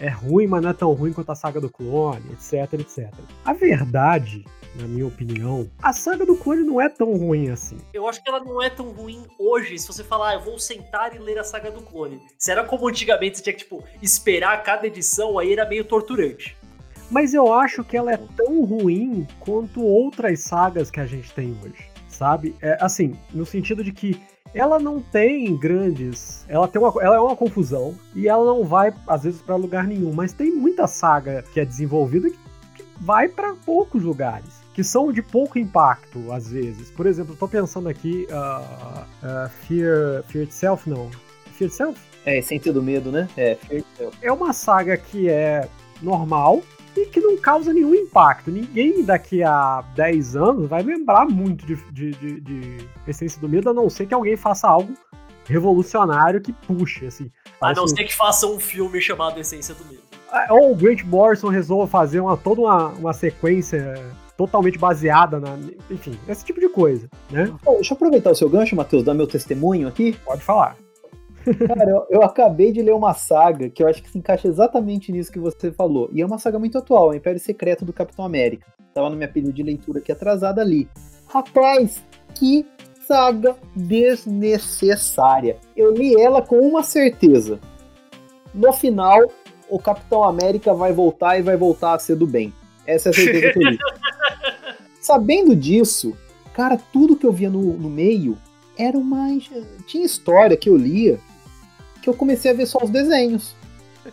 [0.00, 3.12] é ruim, mas não é tão ruim quanto a saga do clone, etc, etc.
[3.44, 7.76] A verdade, na minha opinião, a saga do clone não é tão ruim assim.
[7.92, 10.58] Eu acho que ela não é tão ruim hoje, se você falar, ah, eu vou
[10.58, 12.20] sentar e ler a saga do clone.
[12.38, 16.56] Se era como antigamente, você tinha que, tipo, esperar cada edição, aí era meio torturante.
[17.10, 21.56] Mas eu acho que ela é tão ruim quanto outras sagas que a gente tem
[21.64, 22.54] hoje, sabe?
[22.60, 24.20] É, assim, no sentido de que
[24.54, 26.44] ela não tem grandes.
[26.48, 29.86] Ela, tem uma, ela é uma confusão e ela não vai, às vezes, pra lugar
[29.86, 30.12] nenhum.
[30.12, 32.38] Mas tem muita saga que é desenvolvida que
[33.00, 34.58] vai pra poucos lugares.
[34.74, 36.88] Que são de pouco impacto, às vezes.
[36.90, 38.26] Por exemplo, eu tô pensando aqui.
[38.30, 41.10] ah, ah, Fear, Fear Itself, não.
[41.54, 42.00] Fear Itself?
[42.24, 43.28] É, essência do medo, né?
[43.36, 44.16] É, Fear Itself.
[44.22, 45.68] é uma saga que é
[46.00, 46.62] normal
[46.96, 48.52] e que não causa nenhum impacto.
[48.52, 53.70] Ninguém daqui a 10 anos vai lembrar muito de, de, de- de Essência do Medo,
[53.70, 54.94] a não ser que alguém faça algo
[55.44, 57.30] revolucionário que puxe, assim.
[57.60, 60.02] A não Assim, ser que faça um filme chamado Essência do Medo.
[60.50, 63.94] Ou o Grant Morrison resolva fazer uma, toda uma, uma sequência
[64.36, 65.58] totalmente baseada na.
[65.90, 67.52] Enfim, esse tipo de coisa, né?
[67.64, 70.16] Deixa eu aproveitar o seu gancho, Matheus, dar meu testemunho aqui.
[70.24, 70.76] Pode falar.
[71.66, 75.10] Cara, eu, eu acabei de ler uma saga que eu acho que se encaixa exatamente
[75.10, 76.10] nisso que você falou.
[76.12, 78.66] E é uma saga muito atual, o Império Secreto do Capitão América.
[78.92, 80.88] Tava na minha pilha de leitura aqui atrasada ali.
[81.26, 82.02] Rapaz,
[82.34, 82.66] que
[83.06, 85.56] saga desnecessária.
[85.76, 87.58] Eu li ela com uma certeza.
[88.54, 89.30] No final,
[89.68, 92.52] o Capitão América vai voltar e vai voltar a ser do bem.
[92.86, 93.78] Essa é a certeza que eu li.
[95.00, 96.16] Sabendo disso,
[96.52, 98.36] cara, tudo que eu via no, no meio
[98.76, 99.26] era uma.
[99.86, 101.18] Tinha história que eu lia
[102.00, 103.54] que eu comecei a ver só os desenhos.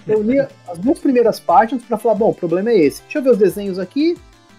[0.06, 3.02] Eu lia as duas primeiras páginas pra falar, bom, o problema é esse.
[3.04, 4.18] Deixa eu ver os desenhos aqui.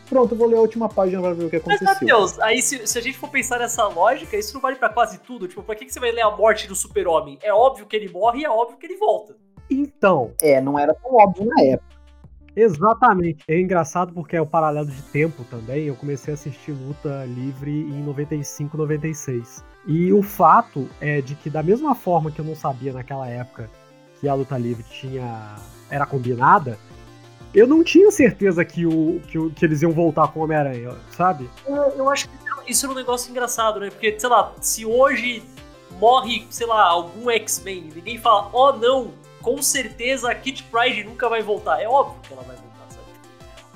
[0.08, 2.08] Pronto, eu vou ler a última página pra ver o que Mas, aconteceu.
[2.08, 5.18] Matheus, aí se, se a gente for pensar nessa lógica, isso não vale pra quase
[5.18, 5.48] tudo.
[5.48, 7.38] Tipo, pra que, que você vai ler a morte do super-homem?
[7.42, 9.36] É óbvio que ele morre e é óbvio que ele volta.
[9.70, 11.96] Então, É, não era tão óbvio na época.
[12.56, 13.44] Exatamente.
[13.46, 15.84] É engraçado porque é o paralelo de tempo também.
[15.84, 19.62] Eu comecei a assistir luta livre em 95, 96.
[19.86, 23.68] E o fato é de que, da mesma forma que eu não sabia naquela época
[24.18, 25.56] que a luta livre tinha
[25.90, 26.78] era combinada,
[27.54, 30.96] eu não tinha certeza que, o, que, o, que eles iam voltar com o Homem-Aranha,
[31.10, 31.48] sabe?
[31.66, 32.36] Eu, eu acho que
[32.72, 33.90] isso é um negócio engraçado, né?
[33.90, 35.42] Porque, sei lá, se hoje
[36.00, 39.12] morre, sei lá, algum X-Men, ninguém fala, oh não,
[39.46, 41.80] com certeza a Kit Pride nunca vai voltar.
[41.80, 43.06] É óbvio que ela vai voltar, sabe?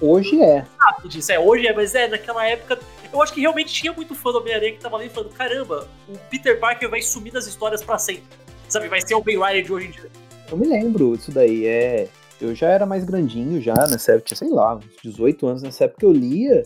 [0.01, 0.67] Hoje é.
[0.81, 2.81] Ah, disso, é, hoje é, mas é, naquela época
[3.13, 6.19] eu acho que realmente tinha muito fã do Homem-Aranha que tava ali falando: caramba, o
[6.29, 8.25] Peter Parker vai sumir das histórias para sempre.
[8.69, 10.11] Sabe, vai ser o Ben Riley de hoje em dia.
[10.51, 12.09] Eu me lembro disso daí, é.
[12.41, 16.05] Eu já era mais grandinho já nessa época, sei lá, uns 18 anos nessa época
[16.05, 16.65] eu lia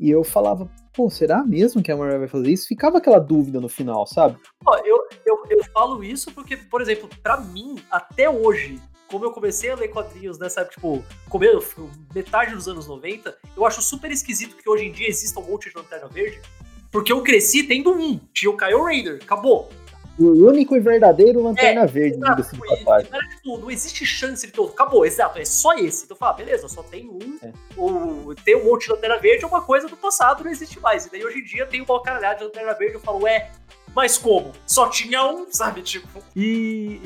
[0.00, 2.68] e eu falava, pô, será mesmo que a Marvel vai fazer isso?
[2.68, 4.36] Ficava aquela dúvida no final, sabe?
[4.64, 9.32] Ó, eu, eu, eu falo isso porque, por exemplo, para mim, até hoje, como eu
[9.32, 11.04] comecei a ler quadrinhos nessa época, tipo,
[12.14, 15.68] metade dos anos 90, eu acho super esquisito que hoje em dia exista um monte
[15.68, 16.40] de Lanterna Verde,
[16.90, 19.68] porque eu cresci tendo um, tinha o Kyle Raider, acabou.
[20.20, 23.10] O único e verdadeiro Lanterna é, Verde, diga-se de passagem.
[23.36, 24.70] Tipo, não existe chance de todo.
[24.70, 26.04] Acabou, exato, é só esse.
[26.04, 27.38] Então fala, beleza, só tem um.
[27.42, 27.50] É.
[27.74, 31.06] Ou tem um monte de Lanterna Verde, é uma coisa do passado não existe mais.
[31.06, 33.50] E daí hoje em dia tem uma caralhada de Lanterna Verde, eu falo, ué,
[33.94, 34.52] mas como?
[34.66, 35.80] Só tinha um, sabe?
[35.80, 36.22] Tipo.
[36.36, 37.00] E,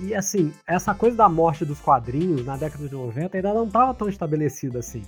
[0.00, 3.66] e, e, assim, essa coisa da morte dos quadrinhos na década de 90 ainda não
[3.66, 5.02] estava tão estabelecida assim.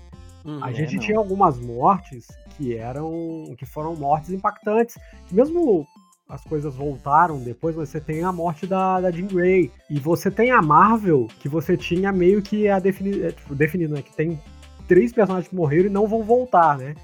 [0.44, 3.54] Hum, a é, gente tinha algumas mortes que eram.
[3.56, 4.96] que foram mortes impactantes.
[5.28, 5.86] Que mesmo
[6.32, 9.70] as coisas voltaram depois, você tem a morte da, da Jean Grey.
[9.90, 13.94] E você tem a Marvel, que você tinha meio que a definir, é, tipo, definido,
[13.94, 14.00] né?
[14.00, 14.40] Que tem
[14.88, 16.94] três personagens que morreram e não vão voltar, né?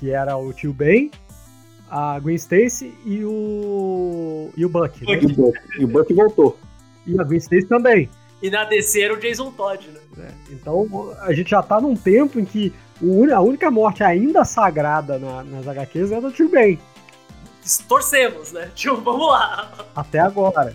[0.00, 1.12] Que era o tio Ben,
[1.88, 4.50] a Gwen Stacy e o.
[4.56, 5.06] e o Buck.
[5.06, 5.20] Né?
[5.22, 5.58] E, o Buck.
[5.78, 6.58] e o Buck voltou.
[7.06, 8.10] E a Gwen Stacy também.
[8.42, 10.00] E na DC era o Jason Todd, né?
[10.26, 12.74] É, então a gente já tá num tempo em que
[13.32, 16.80] a única morte ainda sagrada na, nas HQs é do Tio Ben.
[17.88, 18.70] Torcemos, né?
[18.74, 19.72] Tio, vamos lá.
[19.94, 20.74] Até agora.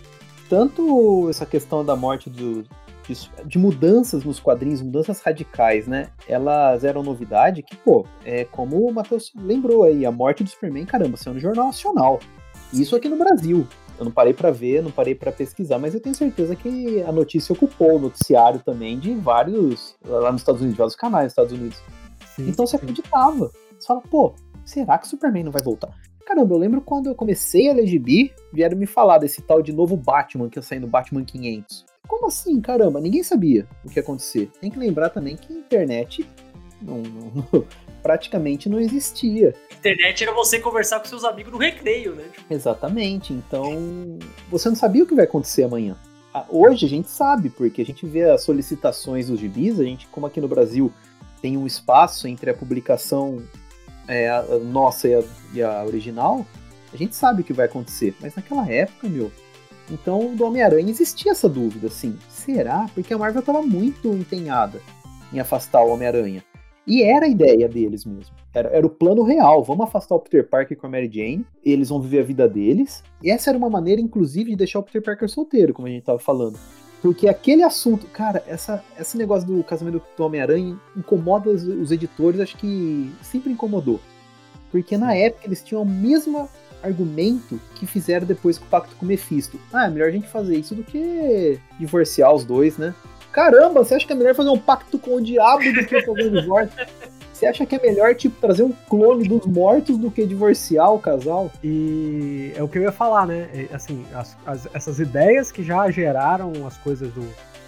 [0.49, 2.63] Tanto essa questão da morte do,
[3.07, 6.09] de, de, mudanças nos quadrinhos, mudanças radicais, né?
[6.27, 10.85] Elas eram novidade que, pô, é como o Matheus lembrou aí, a morte do Superman,
[10.85, 12.19] caramba, saiu no Jornal Nacional.
[12.73, 13.67] Isso aqui no Brasil.
[13.97, 17.11] Eu não parei para ver, não parei para pesquisar, mas eu tenho certeza que a
[17.11, 21.51] notícia ocupou o noticiário também de vários, lá nos Estados Unidos, vários canais nos Estados
[21.51, 21.81] Unidos.
[22.35, 23.51] Sim, então você acreditava.
[23.77, 25.89] Você fala, pô, será que o Superman não vai voltar?
[26.27, 29.71] Caramba, eu lembro quando eu comecei a ler gibi, vieram me falar desse tal de
[29.71, 31.85] novo Batman que ia sair no Batman 500.
[32.05, 32.99] Como assim, caramba?
[32.99, 34.51] Ninguém sabia o que ia acontecer.
[34.59, 36.27] Tem que lembrar também que a internet
[36.81, 37.65] não, não, não,
[38.03, 39.55] praticamente não existia.
[39.79, 42.25] Internet era você conversar com seus amigos no recreio, né?
[42.49, 43.31] Exatamente.
[43.31, 44.19] Então,
[44.51, 45.95] você não sabia o que vai acontecer amanhã.
[46.33, 50.05] Ah, hoje a gente sabe, porque a gente vê as solicitações dos gibis, a gente,
[50.07, 50.91] como aqui no Brasil
[51.41, 53.41] tem um espaço entre a publicação
[54.07, 56.45] é, a nossa e a, e a original,
[56.93, 58.15] a gente sabe o que vai acontecer.
[58.21, 59.31] Mas naquela época, meu,
[59.89, 62.89] então, do Homem-Aranha existia essa dúvida, assim, será?
[62.93, 64.81] Porque a Marvel estava muito empenhada
[65.31, 66.43] em afastar o Homem-Aranha.
[66.85, 68.33] E era a ideia deles mesmo.
[68.53, 69.61] Era, era, o plano real.
[69.61, 71.45] Vamos afastar o Peter Parker com a Mary Jane.
[71.63, 73.03] Eles vão viver a vida deles.
[73.21, 75.99] E essa era uma maneira, inclusive, de deixar o Peter Parker solteiro, como a gente
[75.99, 76.57] estava falando.
[77.01, 82.39] Porque aquele assunto, cara, essa, esse negócio do casamento do Homem-Aranha incomoda os, os editores,
[82.39, 83.99] acho que sempre incomodou.
[84.71, 86.49] Porque na época eles tinham a mesma
[86.81, 89.59] argumento que fizeram depois com o pacto com o Mephisto.
[89.73, 92.93] Ah, é melhor a gente fazer isso do que divorciar os dois, né?
[93.31, 96.27] Caramba, você acha que é melhor fazer um pacto com o diabo do que fazer
[96.27, 96.77] um divórcio?
[97.37, 100.97] Você acha que é melhor, tipo, trazer um clone dos mortos do que divorciar o
[100.97, 101.51] casal?
[101.63, 103.47] E é o que eu ia falar, né?
[103.53, 107.21] É, assim, as, as, essas ideias que já geraram as coisas do,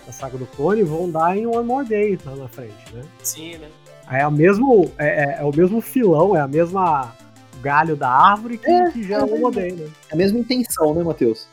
[0.08, 3.04] da saga do clone vão dar em One More Day lá na frente, né?
[3.22, 3.68] Sim, né?
[4.12, 7.14] É, o mesmo, é, é, é o mesmo filão, é a mesma
[7.62, 9.68] galho da árvore que, é, que já é, o né?
[10.10, 11.48] É a mesma intenção, né, Matheus?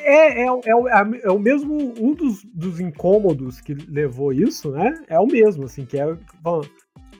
[0.00, 1.94] É, é, é, é, o mesmo.
[1.96, 5.00] Um dos, dos incômodos que levou isso, né?
[5.06, 6.62] É o mesmo, assim, que é bom,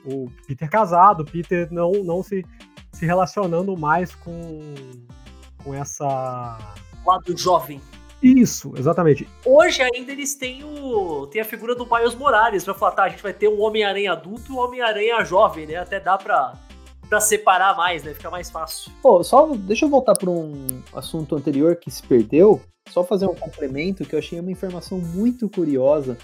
[0.05, 2.45] o Peter casado, o Peter não, não se,
[2.91, 4.59] se relacionando mais com,
[5.63, 6.57] com essa.
[7.05, 7.81] Lado jovem.
[8.21, 9.27] Isso, exatamente.
[9.45, 13.09] Hoje ainda eles têm o tem a figura do Miles Morales pra falar, tá, a
[13.09, 15.75] gente vai ter um Homem-Aranha adulto e um Homem-Aranha jovem, né?
[15.75, 16.53] Até dá pra,
[17.09, 18.13] para separar mais, né?
[18.13, 18.93] Fica mais fácil.
[19.01, 22.61] Pô, só deixa eu voltar para um assunto anterior que se perdeu.
[22.89, 26.17] Só fazer um complemento que eu achei uma informação muito curiosa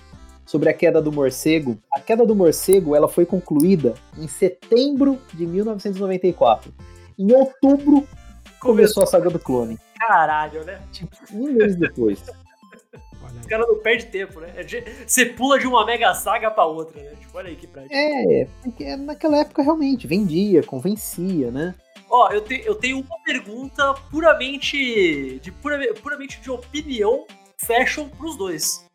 [0.50, 1.78] sobre a queda do morcego.
[1.94, 6.74] A queda do morcego ela foi concluída em setembro de 1994.
[7.20, 8.08] Em outubro
[8.60, 9.78] começou a saga do clone.
[10.00, 10.82] Caralho, né?
[10.92, 12.24] Tipo, um mês depois.
[13.40, 14.52] Os caras não perdem tempo, né?
[15.06, 17.12] Você pula de uma mega saga pra outra, né?
[17.20, 17.94] Tipo, olha aí que prático.
[17.94, 21.76] É, porque naquela época realmente vendia, convencia, né?
[22.10, 27.28] Ó, eu, te, eu tenho uma pergunta puramente de, pura, puramente de opinião
[27.60, 28.89] fashion pros dois.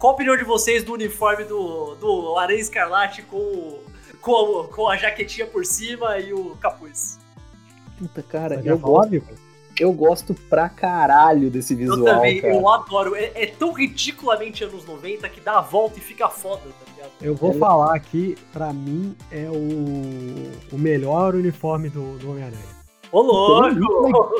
[0.00, 3.80] Qual a opinião de vocês do uniforme do, do Aranha Escarlate com,
[4.18, 7.18] com, com a jaquetinha por cima e o capuz?
[7.98, 9.22] Puta, cara, eu gosto,
[9.78, 11.98] eu gosto pra caralho desse visual.
[11.98, 12.54] Eu também, cara.
[12.54, 13.14] eu adoro.
[13.14, 17.10] É, é, tão ridiculamente anos 90 que dá a volta e fica foda, tá ligado?
[17.20, 17.54] Eu vou é.
[17.58, 22.80] falar aqui, pra mim, é o, o melhor uniforme do, do Homem-Aranha.
[23.12, 24.34] Ô, louco!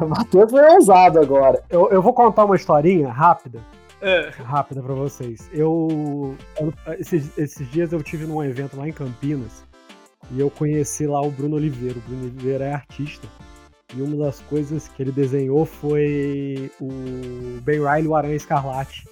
[0.00, 1.64] o Matheus foi ousado agora.
[1.68, 3.60] Eu, eu vou contar uma historinha rápida.
[4.00, 4.30] É.
[4.30, 5.48] Rápida pra vocês.
[5.52, 6.36] Eu.
[6.98, 9.64] Esses, esses dias eu tive num evento lá em Campinas
[10.30, 11.98] e eu conheci lá o Bruno Oliveira.
[11.98, 13.26] O Bruno Oliveira é artista.
[13.94, 19.08] E uma das coisas que ele desenhou foi o Ben Riley, o Aranha Escarlate,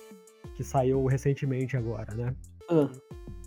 [0.57, 2.35] que saiu recentemente agora, né?
[2.71, 2.91] Uhum.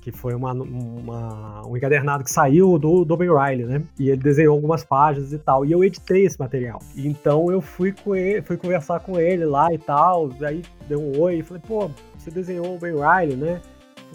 [0.08, 3.84] Que foi uma, uma, um encadernado que saiu do, do Ben Riley, né?
[4.00, 5.66] E ele desenhou algumas páginas e tal.
[5.66, 6.80] E eu editei esse material.
[6.96, 10.30] Então eu fui, com ele, fui conversar com ele lá e tal.
[10.42, 13.62] Aí deu um oi e falei, pô, você desenhou o Ben Riley, né?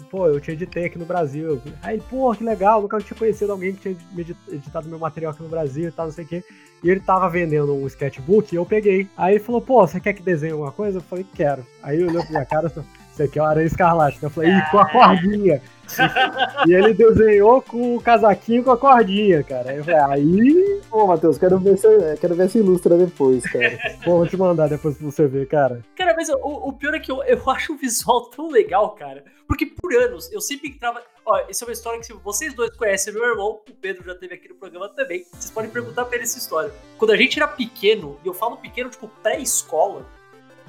[0.09, 1.61] pô, eu te editei aqui no Brasil.
[1.83, 5.49] Aí, pô, que legal, nunca tinha conhecido alguém que tinha editado meu material aqui no
[5.49, 6.43] Brasil e tal, não sei o quê.
[6.83, 9.07] E ele tava vendendo um sketchbook e eu peguei.
[9.15, 10.97] Aí ele falou, pô, você quer que desenhe alguma coisa?
[10.97, 11.63] Eu falei, quero.
[11.83, 14.17] Aí ele olhou pra minha cara e falou, você quer o Aranha Escarlate?
[14.23, 15.61] Eu falei, ih, com a cordinha.
[16.67, 19.73] E ele desenhou com o casaquinho com a cordinha, cara.
[19.73, 20.81] Eu falei, aí.
[20.89, 21.87] Pô, Matheus, quero ver se,
[22.19, 23.77] quero ver se ilustra depois, cara.
[24.03, 25.81] Pô, vou te mandar depois pra você ver, cara.
[25.95, 29.23] Cara, mas o, o pior é que eu, eu acho o visual tão legal, cara.
[29.47, 31.01] Porque por anos eu sempre entrava.
[31.25, 34.15] Ó, isso é uma história que se vocês dois conhecem meu irmão, o Pedro já
[34.15, 35.25] teve aqui no programa também.
[35.31, 36.71] Vocês podem perguntar pra ele essa história.
[36.97, 40.05] Quando a gente era pequeno, e eu falo pequeno, tipo, pré-escola,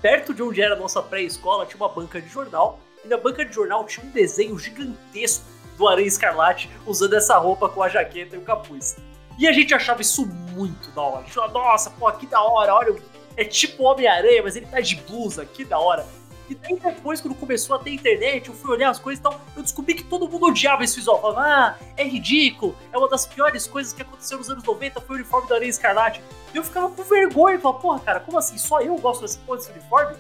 [0.03, 2.79] perto de onde era a nossa pré-escola, tinha uma banca de jornal.
[3.05, 5.45] E na banca de jornal tinha um desenho gigantesco
[5.77, 8.97] do Aranha Escarlate usando essa roupa com a jaqueta e o capuz.
[9.39, 11.19] E a gente achava isso muito da hora.
[11.19, 12.95] A gente falava, nossa, pô, que da hora, olha,
[13.37, 16.07] é tipo Homem-Aranha, mas ele tá de blusa, que da hora.
[16.49, 19.41] E daí depois, quando começou a ter internet, eu fui olhar as coisas e tal,
[19.57, 21.21] eu descobri que todo mundo odiava esse visual.
[21.21, 25.17] Falava, ah, é ridículo, é uma das piores coisas que aconteceu nos anos 90, foi
[25.17, 26.21] o uniforme da Aranha Escarlate.
[26.53, 28.59] E eu ficava com vergonha, falava, porra, cara, como assim?
[28.59, 30.17] Só eu gosto desse, desse uniforme?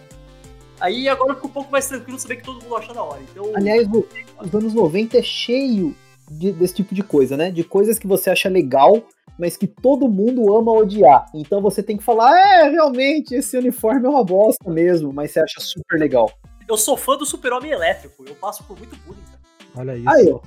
[0.85, 3.22] Aí agora eu fico um pouco mais tranquilo saber que todo mundo acha da hora.
[3.22, 3.51] Então...
[3.55, 5.97] Aliás, os anos 90 é cheio
[6.30, 7.51] de, desse tipo de coisa, né?
[7.51, 9.03] De coisas que você acha legal,
[9.39, 11.24] mas que todo mundo ama odiar.
[11.32, 15.41] Então você tem que falar, é, realmente, esse uniforme é uma bosta mesmo, mas você
[15.41, 16.30] acha super legal.
[16.68, 19.41] Eu sou fã do super-homem elétrico, eu passo por muito bullying, cara.
[19.76, 20.11] Olha isso.
[20.11, 20.41] Aí, ó.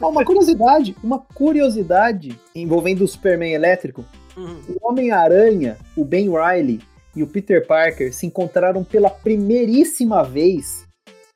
[0.00, 0.10] ó.
[0.10, 4.04] Uma curiosidade, uma curiosidade envolvendo o Superman elétrico.
[4.36, 4.60] Uhum.
[4.68, 6.80] O Homem-Aranha, o Ben Riley
[7.14, 10.84] e o Peter Parker se encontraram pela primeiríssima vez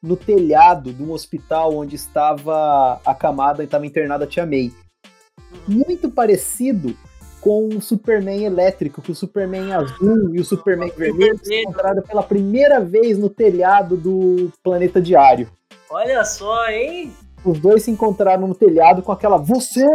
[0.03, 4.73] no telhado de um hospital onde estava acamada e estava internada a Tia May
[5.67, 6.95] muito parecido
[7.41, 12.23] com o Superman elétrico, que o Superman azul e o Superman vermelho se encontraram pela
[12.23, 15.49] primeira vez no telhado do planeta diário.
[15.89, 17.13] Olha só, hein?
[17.45, 19.87] Os dois se encontraram no telhado com aquela você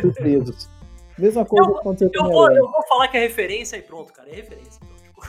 [0.00, 0.68] surpresos.
[1.18, 4.28] Mesma coisa eu, aconteceu eu vou, eu vou falar que é referência e pronto, cara.
[4.30, 4.80] É referência.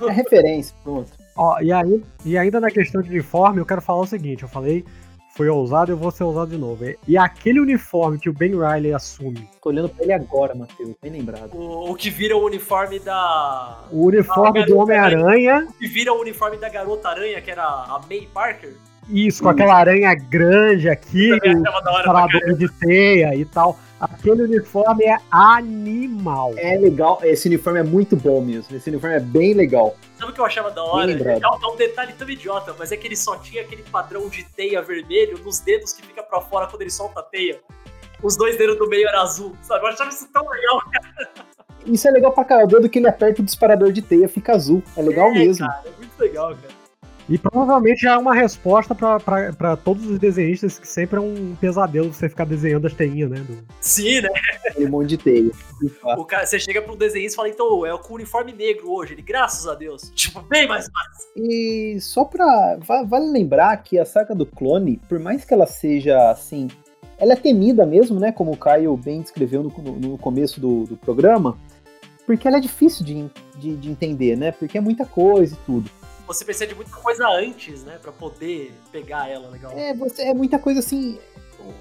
[0.07, 1.11] É referência, pronto.
[1.35, 4.49] Ó, e, aí, e ainda na questão de uniforme, eu quero falar o seguinte: eu
[4.49, 4.83] falei
[5.33, 6.85] foi ousado, eu vou ser ousado de novo.
[7.07, 9.49] E aquele uniforme que o Ben Riley assume.
[9.61, 11.49] Tô olhando pra ele agora, Matheus, bem lembrado.
[11.53, 13.79] O, o, que vira o uniforme da.
[13.91, 15.67] O uniforme do Homem-Aranha.
[15.69, 18.75] O que vira o uniforme da Garota Aranha, que era a May Parker.
[19.09, 21.31] Isso, com aquela aranha grande aqui,
[22.05, 23.77] parador de teia e tal.
[24.03, 26.53] Aquele uniforme é animal.
[26.57, 28.75] É legal, esse uniforme é muito bom mesmo.
[28.75, 29.95] Esse uniforme é bem legal.
[30.19, 31.09] Sabe o que eu achava da hora?
[31.09, 34.43] É, é um detalhe tão idiota, mas é que ele só tinha aquele padrão de
[34.43, 37.61] teia vermelho nos dedos que fica pra fora quando ele solta a teia.
[38.21, 39.85] Os dois dedos do meio eram azul, sabe?
[39.85, 41.29] Eu achava isso tão legal, cara.
[41.85, 42.67] Isso é legal pra caralho.
[42.67, 44.83] O dedo que ele aperta o disparador de teia fica azul.
[44.97, 45.65] É legal é, mesmo.
[45.65, 46.72] Cara, é muito legal, cara.
[47.33, 52.13] E provavelmente já é uma resposta para todos os desenhistas que sempre é um pesadelo
[52.13, 53.39] você ficar desenhando as teinhas, né?
[53.39, 53.57] Do...
[53.81, 54.29] Sim, né?
[54.77, 55.51] Um monte de teia.
[56.15, 59.13] O cara, você chega para um desenhista e fala, então, é com uniforme negro hoje.
[59.13, 60.11] Ele, graças a Deus.
[60.13, 61.31] Tipo, bem mais fácil.
[61.35, 62.77] E só pra.
[63.05, 66.67] Vale lembrar que a saga do clone, por mais que ela seja assim.
[67.17, 68.31] Ela é temida mesmo, né?
[68.31, 71.57] Como o Caio bem descreveu no, no começo do, do programa.
[72.27, 73.25] Porque ela é difícil de,
[73.57, 74.51] de, de entender, né?
[74.51, 75.89] Porque é muita coisa e tudo
[76.33, 77.97] você precisa de muita coisa antes, né?
[78.01, 79.71] Pra poder pegar ela legal.
[79.71, 81.19] É, você, é muita coisa assim.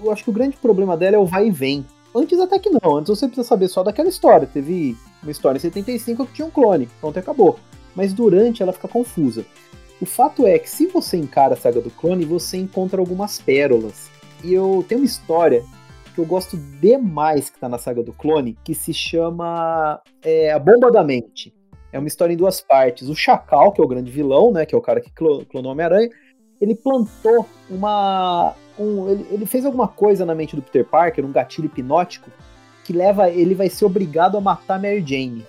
[0.03, 1.85] Eu acho que o grande problema dela é o vai e vem.
[2.15, 4.47] Antes até que não, antes você precisa saber só daquela história.
[4.47, 7.59] Teve uma história em 75 que tinha um clone, pronto, acabou.
[7.95, 9.45] Mas durante ela fica confusa.
[9.99, 14.09] O fato é que se você encara a saga do clone, você encontra algumas pérolas.
[14.43, 15.63] E eu tenho uma história
[16.13, 20.59] que eu gosto demais que tá na saga do clone, que se chama é, A
[20.59, 21.53] Bomba da Mente.
[21.93, 23.07] É uma história em duas partes.
[23.07, 24.65] O Chacal, que é o grande vilão, né?
[24.65, 26.09] Que é o cara que clonou Homem-Aranha,
[26.59, 28.55] ele plantou uma.
[28.79, 32.31] Um, ele, ele, fez alguma coisa na mente do Peter Parker, um gatilho hipnótico,
[32.83, 33.29] que leva.
[33.29, 35.45] Ele vai ser obrigado a matar Mary Jane.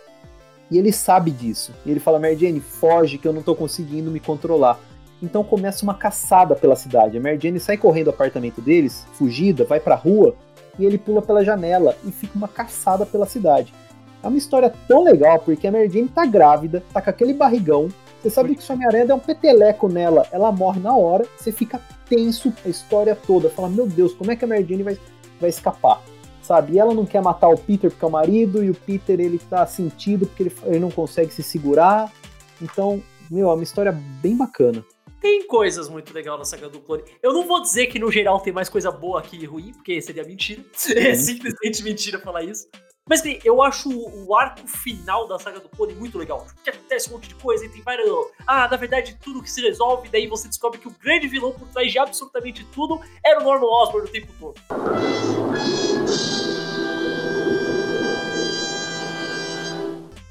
[0.70, 1.72] E ele sabe disso.
[1.86, 4.78] E ele fala: Mary Jane, foge que eu não tô conseguindo me controlar.
[5.22, 7.16] Então começa uma caçada pela cidade.
[7.16, 10.36] A Mary Jane sai correndo do apartamento deles, fugida, vai pra rua,
[10.78, 13.72] e ele pula pela janela e fica uma caçada pela cidade.
[14.25, 17.89] É uma história tão legal, porque a Mary Jane tá grávida, tá com aquele barrigão,
[18.22, 21.79] você sabe que o Homem-Aranha dá um peteleco nela, ela morre na hora, você fica
[22.09, 24.99] tenso a história toda, fala, meu Deus, como é que a Mary Jane vai,
[25.39, 26.03] vai escapar?
[26.43, 26.72] Sabe?
[26.72, 29.39] E ela não quer matar o Peter porque é o marido, e o Peter ele
[29.39, 32.11] tá sentido porque ele, ele não consegue se segurar.
[32.62, 34.83] Então, meu, é uma história bem bacana
[35.20, 37.03] tem coisas muito legais na saga do clone.
[37.22, 40.22] Eu não vou dizer que no geral tem mais coisa boa que ruim, porque seria
[40.22, 40.62] mentira.
[40.95, 42.68] É simplesmente mentira falar isso.
[43.07, 46.46] Mas bem, eu acho o arco final da saga do clone muito legal.
[46.55, 48.09] Porque acontece um monte de coisa e tem várias.
[48.46, 51.68] Ah, na verdade, tudo que se resolve, daí você descobre que o grande vilão por
[51.68, 54.55] trás de absolutamente tudo era o Norman Osborn o tempo todo.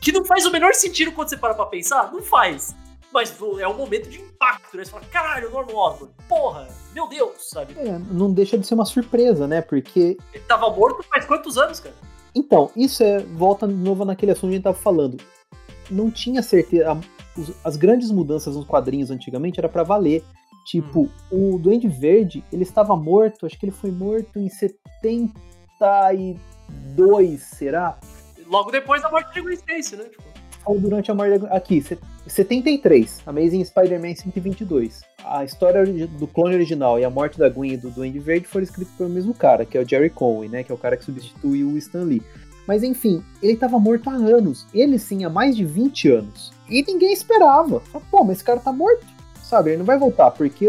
[0.02, 2.12] Que não faz o menor sentido quando você para pra pensar?
[2.12, 2.76] Não faz
[3.14, 4.84] mas é um momento de impacto, né?
[4.84, 7.76] Você fala, caralho, Norman Osborn, porra, meu Deus, sabe?
[7.78, 9.62] É, não deixa de ser uma surpresa, né?
[9.62, 10.18] Porque.
[10.34, 11.94] Ele tava morto faz quantos anos, cara?
[12.36, 13.20] Então, isso é.
[13.20, 15.18] Volta de novo naquele assunto que a gente tava falando.
[15.90, 16.98] Não tinha certeza.
[17.64, 20.24] As grandes mudanças nos quadrinhos antigamente era para valer.
[20.66, 21.56] Tipo, hum.
[21.56, 28.00] o Duende Verde, ele estava morto, acho que ele foi morto em 72, será?
[28.48, 30.06] Logo depois da morte de Gwen Stacy, né?
[30.06, 30.24] Tipo
[30.66, 31.84] ou durante a morte aqui,
[32.28, 35.02] 73, Amazing Spider-Man 122.
[35.26, 38.64] A história do clone original e a morte da Gwen e do Duende Verde foram
[38.64, 41.04] escritos pelo mesmo cara, que é o Jerry Conway, né, que é o cara que
[41.04, 42.22] substitui o Stan Lee.
[42.68, 44.66] Mas enfim, ele estava morto há anos.
[44.74, 46.54] Ele sim, há mais de 20 anos.
[46.70, 47.82] E ninguém esperava.
[48.10, 49.06] Pô, mas esse cara tá morto.
[49.44, 50.66] Sabe, ele não vai voltar, porque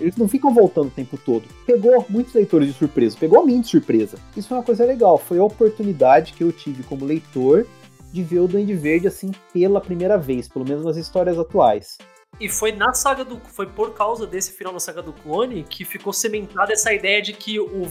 [0.00, 1.44] eles não ficam voltando o tempo todo.
[1.66, 4.16] Pegou muitos leitores de surpresa, pegou a mim de surpresa.
[4.34, 7.66] Isso é uma coisa legal, foi a oportunidade que eu tive como leitor
[8.14, 11.98] de ver o Duende Verde assim pela primeira vez, pelo menos nas histórias atuais.
[12.40, 13.38] E foi na saga do.
[13.40, 17.32] Foi por causa desse final da saga do clone que ficou cimentada essa ideia de
[17.32, 17.88] que o,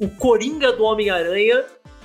[0.00, 1.64] o Coringa do Homem-Aranha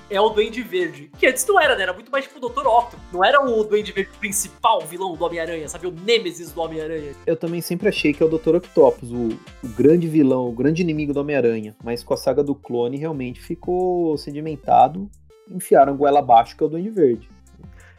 [0.09, 1.09] é o Duende Verde.
[1.18, 1.84] Que antes não era, né?
[1.84, 2.68] Era muito mais tipo o Dr.
[2.68, 2.97] Octo.
[3.14, 5.88] Não era o Duende Verde principal, o vilão do Homem-Aranha, sabe?
[5.88, 7.14] O Nêmesis do Homem-Aranha.
[7.26, 8.55] Eu também sempre achei que é o Dr.
[8.55, 9.30] Octopus, o,
[9.64, 11.76] o grande vilão, o grande inimigo do Homem-Aranha.
[11.84, 15.09] Mas com a saga do clone realmente ficou sedimentado.
[15.49, 17.30] Enfiaram goela abaixo que é o Duende Verde.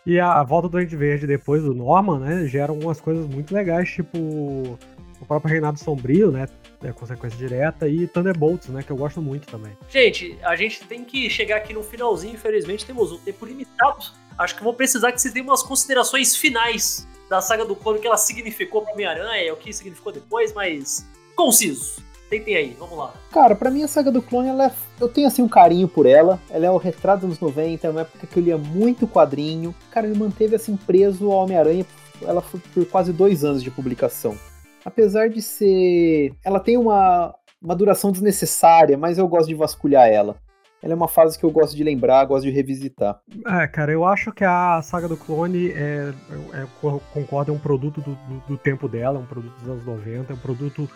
[0.04, 3.54] E a, a volta do Duende Verde depois do Norman, né, gera algumas coisas muito
[3.54, 6.48] legais, tipo o próprio Reinado Sombrio, né,
[6.82, 9.72] é consequência direta, e Thunderbolts, né, que eu gosto muito também.
[9.88, 14.04] Gente, a gente tem que chegar aqui no finalzinho, infelizmente temos um tempo limitado.
[14.36, 18.06] Acho que vou precisar que vocês deem umas considerações finais da saga do clone, que
[18.06, 22.02] ela significou para Homem-Aranha, o que significou depois, mas conciso.
[22.32, 23.12] Tentem aí, vamos lá.
[23.30, 26.06] Cara, para mim a saga do clone, ela é, eu tenho assim um carinho por
[26.06, 26.40] ela.
[26.48, 29.74] Ela é o retrato dos 90, é uma época que eu lia muito quadrinho.
[29.90, 31.84] Cara, ele manteve assim preso ao Homem-Aranha.
[32.22, 34.34] Ela foi por quase dois anos de publicação.
[34.82, 36.32] Apesar de ser.
[36.42, 40.34] Ela tem uma, uma duração desnecessária, mas eu gosto de vasculhar ela.
[40.82, 43.20] Ela é uma fase que eu gosto de lembrar, gosto de revisitar.
[43.46, 46.12] É, cara, eu acho que a saga do clone é,
[46.54, 46.66] é
[47.12, 50.32] concordo, é um produto do, do, do, tempo dela, é um produto dos anos 90,
[50.32, 50.90] é um produto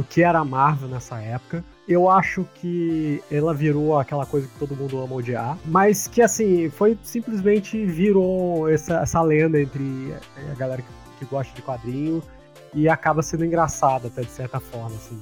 [0.00, 1.62] do que era a Marvel nessa época.
[1.86, 6.70] Eu acho que ela virou aquela coisa que todo mundo ama odiar, mas que assim,
[6.70, 10.14] foi simplesmente virou essa, essa lenda entre
[10.50, 10.88] a galera que,
[11.18, 12.22] que gosta de quadrinho
[12.72, 15.20] e acaba sendo engraçada até de certa forma, assim.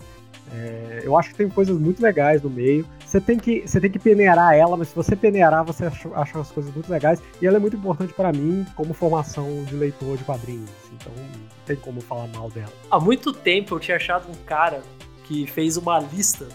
[0.53, 2.87] É, eu acho que tem coisas muito legais no meio.
[3.09, 6.41] Você tem que, você tem que peneirar ela, mas se você peneirar, você acha, acha
[6.41, 7.23] as coisas muito legais.
[7.41, 10.69] E ela é muito importante para mim como formação de leitor de quadrinhos.
[10.93, 12.73] Então não tem como falar mal dela.
[12.91, 14.83] Há muito tempo eu tinha achado um cara
[15.25, 16.49] que fez uma lista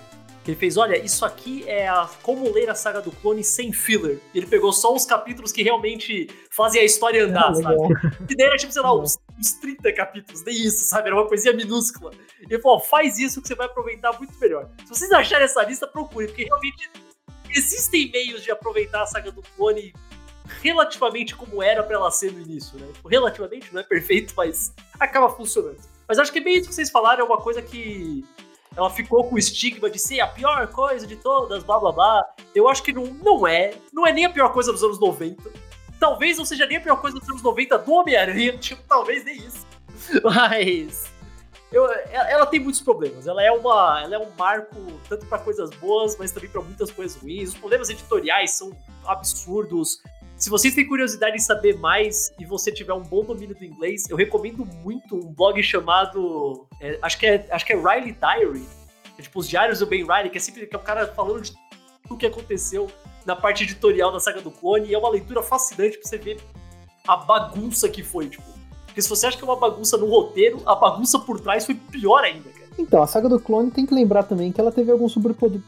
[0.52, 4.20] ele fez, olha, isso aqui é a, como ler a saga do clone sem filler.
[4.36, 7.78] Ele pegou só os capítulos que realmente fazem a história andar, é, sabe?
[8.30, 11.08] E daí era tipo, sei lá, uns, uns 30 capítulos, nem isso, sabe?
[11.08, 12.12] Era uma coisinha minúscula.
[12.42, 14.70] E ele falou, faz isso que você vai aproveitar muito melhor.
[14.84, 16.92] Se vocês acharem essa lista, procure, porque realmente
[17.50, 19.94] existem meios de aproveitar a saga do clone
[20.62, 22.88] relativamente como era para ela ser no início, né?
[22.94, 25.80] Tipo, relativamente, não é perfeito, mas acaba funcionando.
[26.08, 28.26] Mas acho que bem isso que vocês falaram é uma coisa que
[28.76, 32.26] ela ficou com o estigma de ser a pior coisa de todas, blá blá blá.
[32.56, 33.74] Eu acho que não, não é.
[33.92, 35.44] Não é nem a pior coisa dos anos 90.
[36.00, 38.58] Talvez não seja nem a pior coisa dos anos 90 do Homem-Aranha.
[38.60, 39.66] Tipo, talvez nem isso.
[40.24, 41.12] Mas.
[41.72, 43.26] Eu, ela tem muitos problemas.
[43.26, 44.76] Ela é uma, ela é um marco
[45.10, 47.50] tanto para coisas boas, mas também para muitas coisas ruins.
[47.50, 48.72] Os problemas editoriais são
[49.06, 50.00] absurdos.
[50.44, 54.10] Se vocês têm curiosidade em saber mais e você tiver um bom domínio do inglês,
[54.10, 58.68] eu recomendo muito um blog chamado, é, acho que é, acho que é Riley Diary,
[59.18, 61.54] é tipo os diários do Ben Riley, que é sempre que é cara falando de
[62.06, 62.92] tudo que aconteceu
[63.26, 66.42] na parte editorial da saga do clone, e é uma leitura fascinante pra você ver
[67.08, 68.44] a bagunça que foi, tipo.
[68.86, 71.76] Porque se você acha que é uma bagunça no roteiro, a bagunça por trás foi
[71.76, 72.63] pior ainda, cara.
[72.78, 75.16] Então, a saga do clone tem que lembrar também que ela teve alguns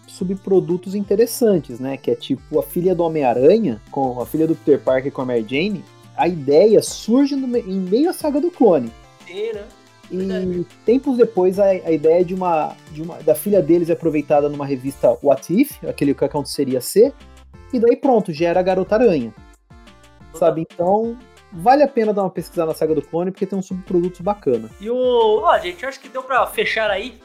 [0.07, 1.97] subprodutos interessantes, né?
[1.97, 5.25] Que é tipo a filha do Homem-Aranha, com a filha do Peter Parker com a
[5.25, 5.83] Mary Jane.
[6.17, 8.91] A ideia surge no, em meio à saga do clone.
[9.29, 9.65] É, né?
[10.09, 10.67] E Verdade.
[10.85, 14.65] tempos depois a, a, ideia de uma, de uma da filha deles é aproveitada numa
[14.65, 17.13] revista What If, aquele que aconteceria ser,
[17.73, 19.33] e daí pronto, gera a Garota Aranha.
[20.33, 20.61] Sabe?
[20.61, 21.17] Então,
[21.55, 24.69] vale a pena dar uma pesquisada na saga do clone, porque tem uns subprodutos bacana.
[24.79, 25.41] E o.
[25.41, 27.19] Ó, gente, acho que deu pra fechar aí.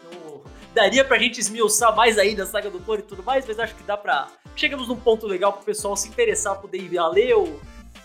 [0.73, 3.75] Daria pra gente esmiuçar mais ainda a saga do clone e tudo mais, mas acho
[3.75, 4.29] que dá pra.
[4.55, 7.35] Chegamos num ponto legal pro pessoal se interessar, poder ir a ler.
[7.35, 7.47] Ou...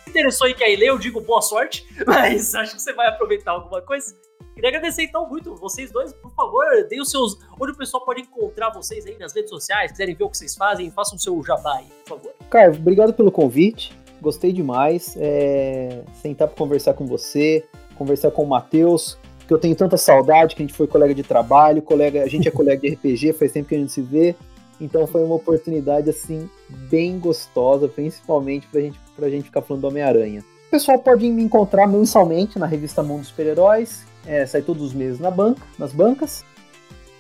[0.03, 3.51] Se interessou em quer ler, eu digo boa sorte, mas acho que você vai aproveitar
[3.51, 4.15] alguma coisa.
[4.55, 7.38] Queria agradecer então muito vocês dois, por favor, deem os seus.
[7.59, 10.55] Onde o pessoal pode encontrar vocês aí nas redes sociais, quiserem ver o que vocês
[10.55, 12.34] fazem, façam o seu jabá aí, por favor.
[12.49, 13.93] Carlos, obrigado pelo convite
[14.26, 15.15] gostei demais.
[15.19, 17.63] É, sentar para conversar com você,
[17.95, 19.17] conversar com o Matheus,
[19.47, 22.47] que eu tenho tanta saudade, que a gente foi colega de trabalho, colega, a gente
[22.47, 24.36] é colega de RPG, faz tempo que a gente se vê.
[24.82, 26.49] Então foi uma oportunidade assim
[26.89, 30.43] bem gostosa, principalmente pra gente, pra gente ficar falando do Homem-Aranha.
[30.67, 35.19] O pessoal pode me encontrar mensalmente na revista Mundo Super-Heróis, é, sai todos os meses
[35.19, 36.43] na banca, nas bancas.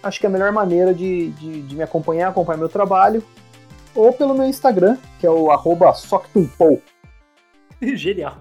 [0.03, 3.23] Acho que é a melhor maneira de, de, de me acompanhar, acompanhar meu trabalho,
[3.95, 5.93] ou pelo meu Instagram, que é o arroba
[7.95, 8.39] Genial.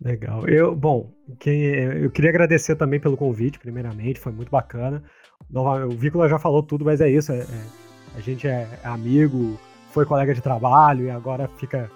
[0.00, 0.48] Legal.
[0.48, 5.02] Eu, bom, quem, eu queria agradecer também pelo convite, primeiramente, foi muito bacana.
[5.52, 7.32] O Vícola já falou tudo, mas é isso.
[7.32, 7.64] É, é,
[8.16, 9.58] a gente é amigo,
[9.90, 11.90] foi colega de trabalho e agora fica.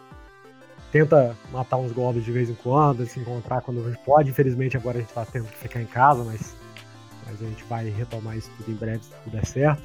[0.93, 4.31] Tenta matar uns goblins de vez em quando, se encontrar quando a gente pode.
[4.31, 6.57] Infelizmente agora a gente tá tendo que ficar em casa, mas,
[7.27, 9.83] mas a gente vai retomar isso tudo em breve se tudo der certo.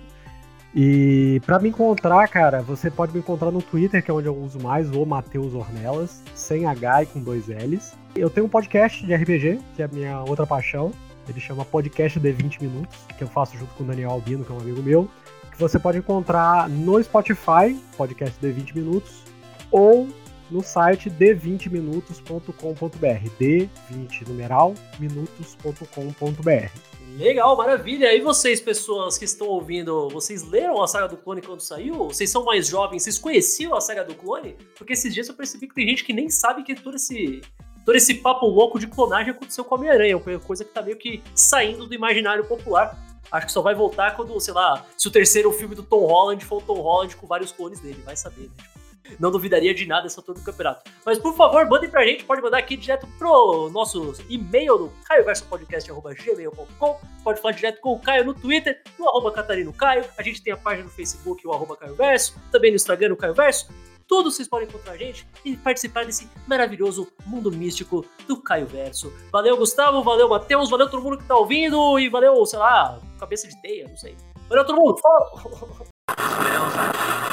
[0.74, 4.36] E para me encontrar, cara, você pode me encontrar no Twitter, que é onde eu
[4.36, 7.94] uso mais, o Matheus Ornelas, sem H e com dois L's.
[8.16, 10.92] Eu tenho um podcast de RPG, que é a minha outra paixão.
[11.28, 14.52] Ele chama Podcast de 20 Minutos, que eu faço junto com o Daniel Albino, que
[14.52, 15.10] é um amigo meu.
[15.52, 19.24] Que você pode encontrar no Spotify, podcast de 20 minutos,
[19.70, 20.08] ou
[20.50, 23.30] no site d20minutos.com.br.
[23.40, 27.01] D20 numeral minutos.com.br.
[27.18, 28.14] Legal, maravilha.
[28.16, 31.96] E vocês, pessoas que estão ouvindo, vocês leram a saga do clone quando saiu?
[31.96, 34.56] Vocês são mais jovens, vocês conheciam a saga do clone?
[34.78, 37.42] Porque esses dias eu percebi que tem gente que nem sabe que todo esse,
[37.86, 41.22] todo esse papo louco de clonagem aconteceu com a Homem-Aranha, coisa que tá meio que
[41.36, 42.98] saindo do imaginário popular.
[43.32, 46.44] Acho que só vai voltar quando, sei lá, se o terceiro filme do Tom Holland
[46.44, 48.81] for o Tom Holland com vários clones dele, vai saber, né?
[49.20, 50.90] Não duvidaria de nada essa altura do campeonato.
[51.06, 57.00] Mas por favor, mandem pra gente, pode mandar aqui direto pro nosso e-mail no caioversopodcast.gmail.com
[57.24, 60.04] Pode falar direto com o Caio no Twitter, no arroba Catarino Caio.
[60.18, 63.18] A gente tem a página no Facebook, o arroba Caio Verso, também no Instagram, no
[63.18, 63.70] Caio Verso.
[64.08, 69.14] Tudo vocês podem encontrar a gente e participar desse maravilhoso mundo místico do Caio Verso.
[69.32, 73.48] Valeu, Gustavo, valeu, Matheus, valeu todo mundo que tá ouvindo e valeu, sei lá, cabeça
[73.48, 74.18] de teia, não sei.
[74.50, 77.31] Valeu todo mundo, falou!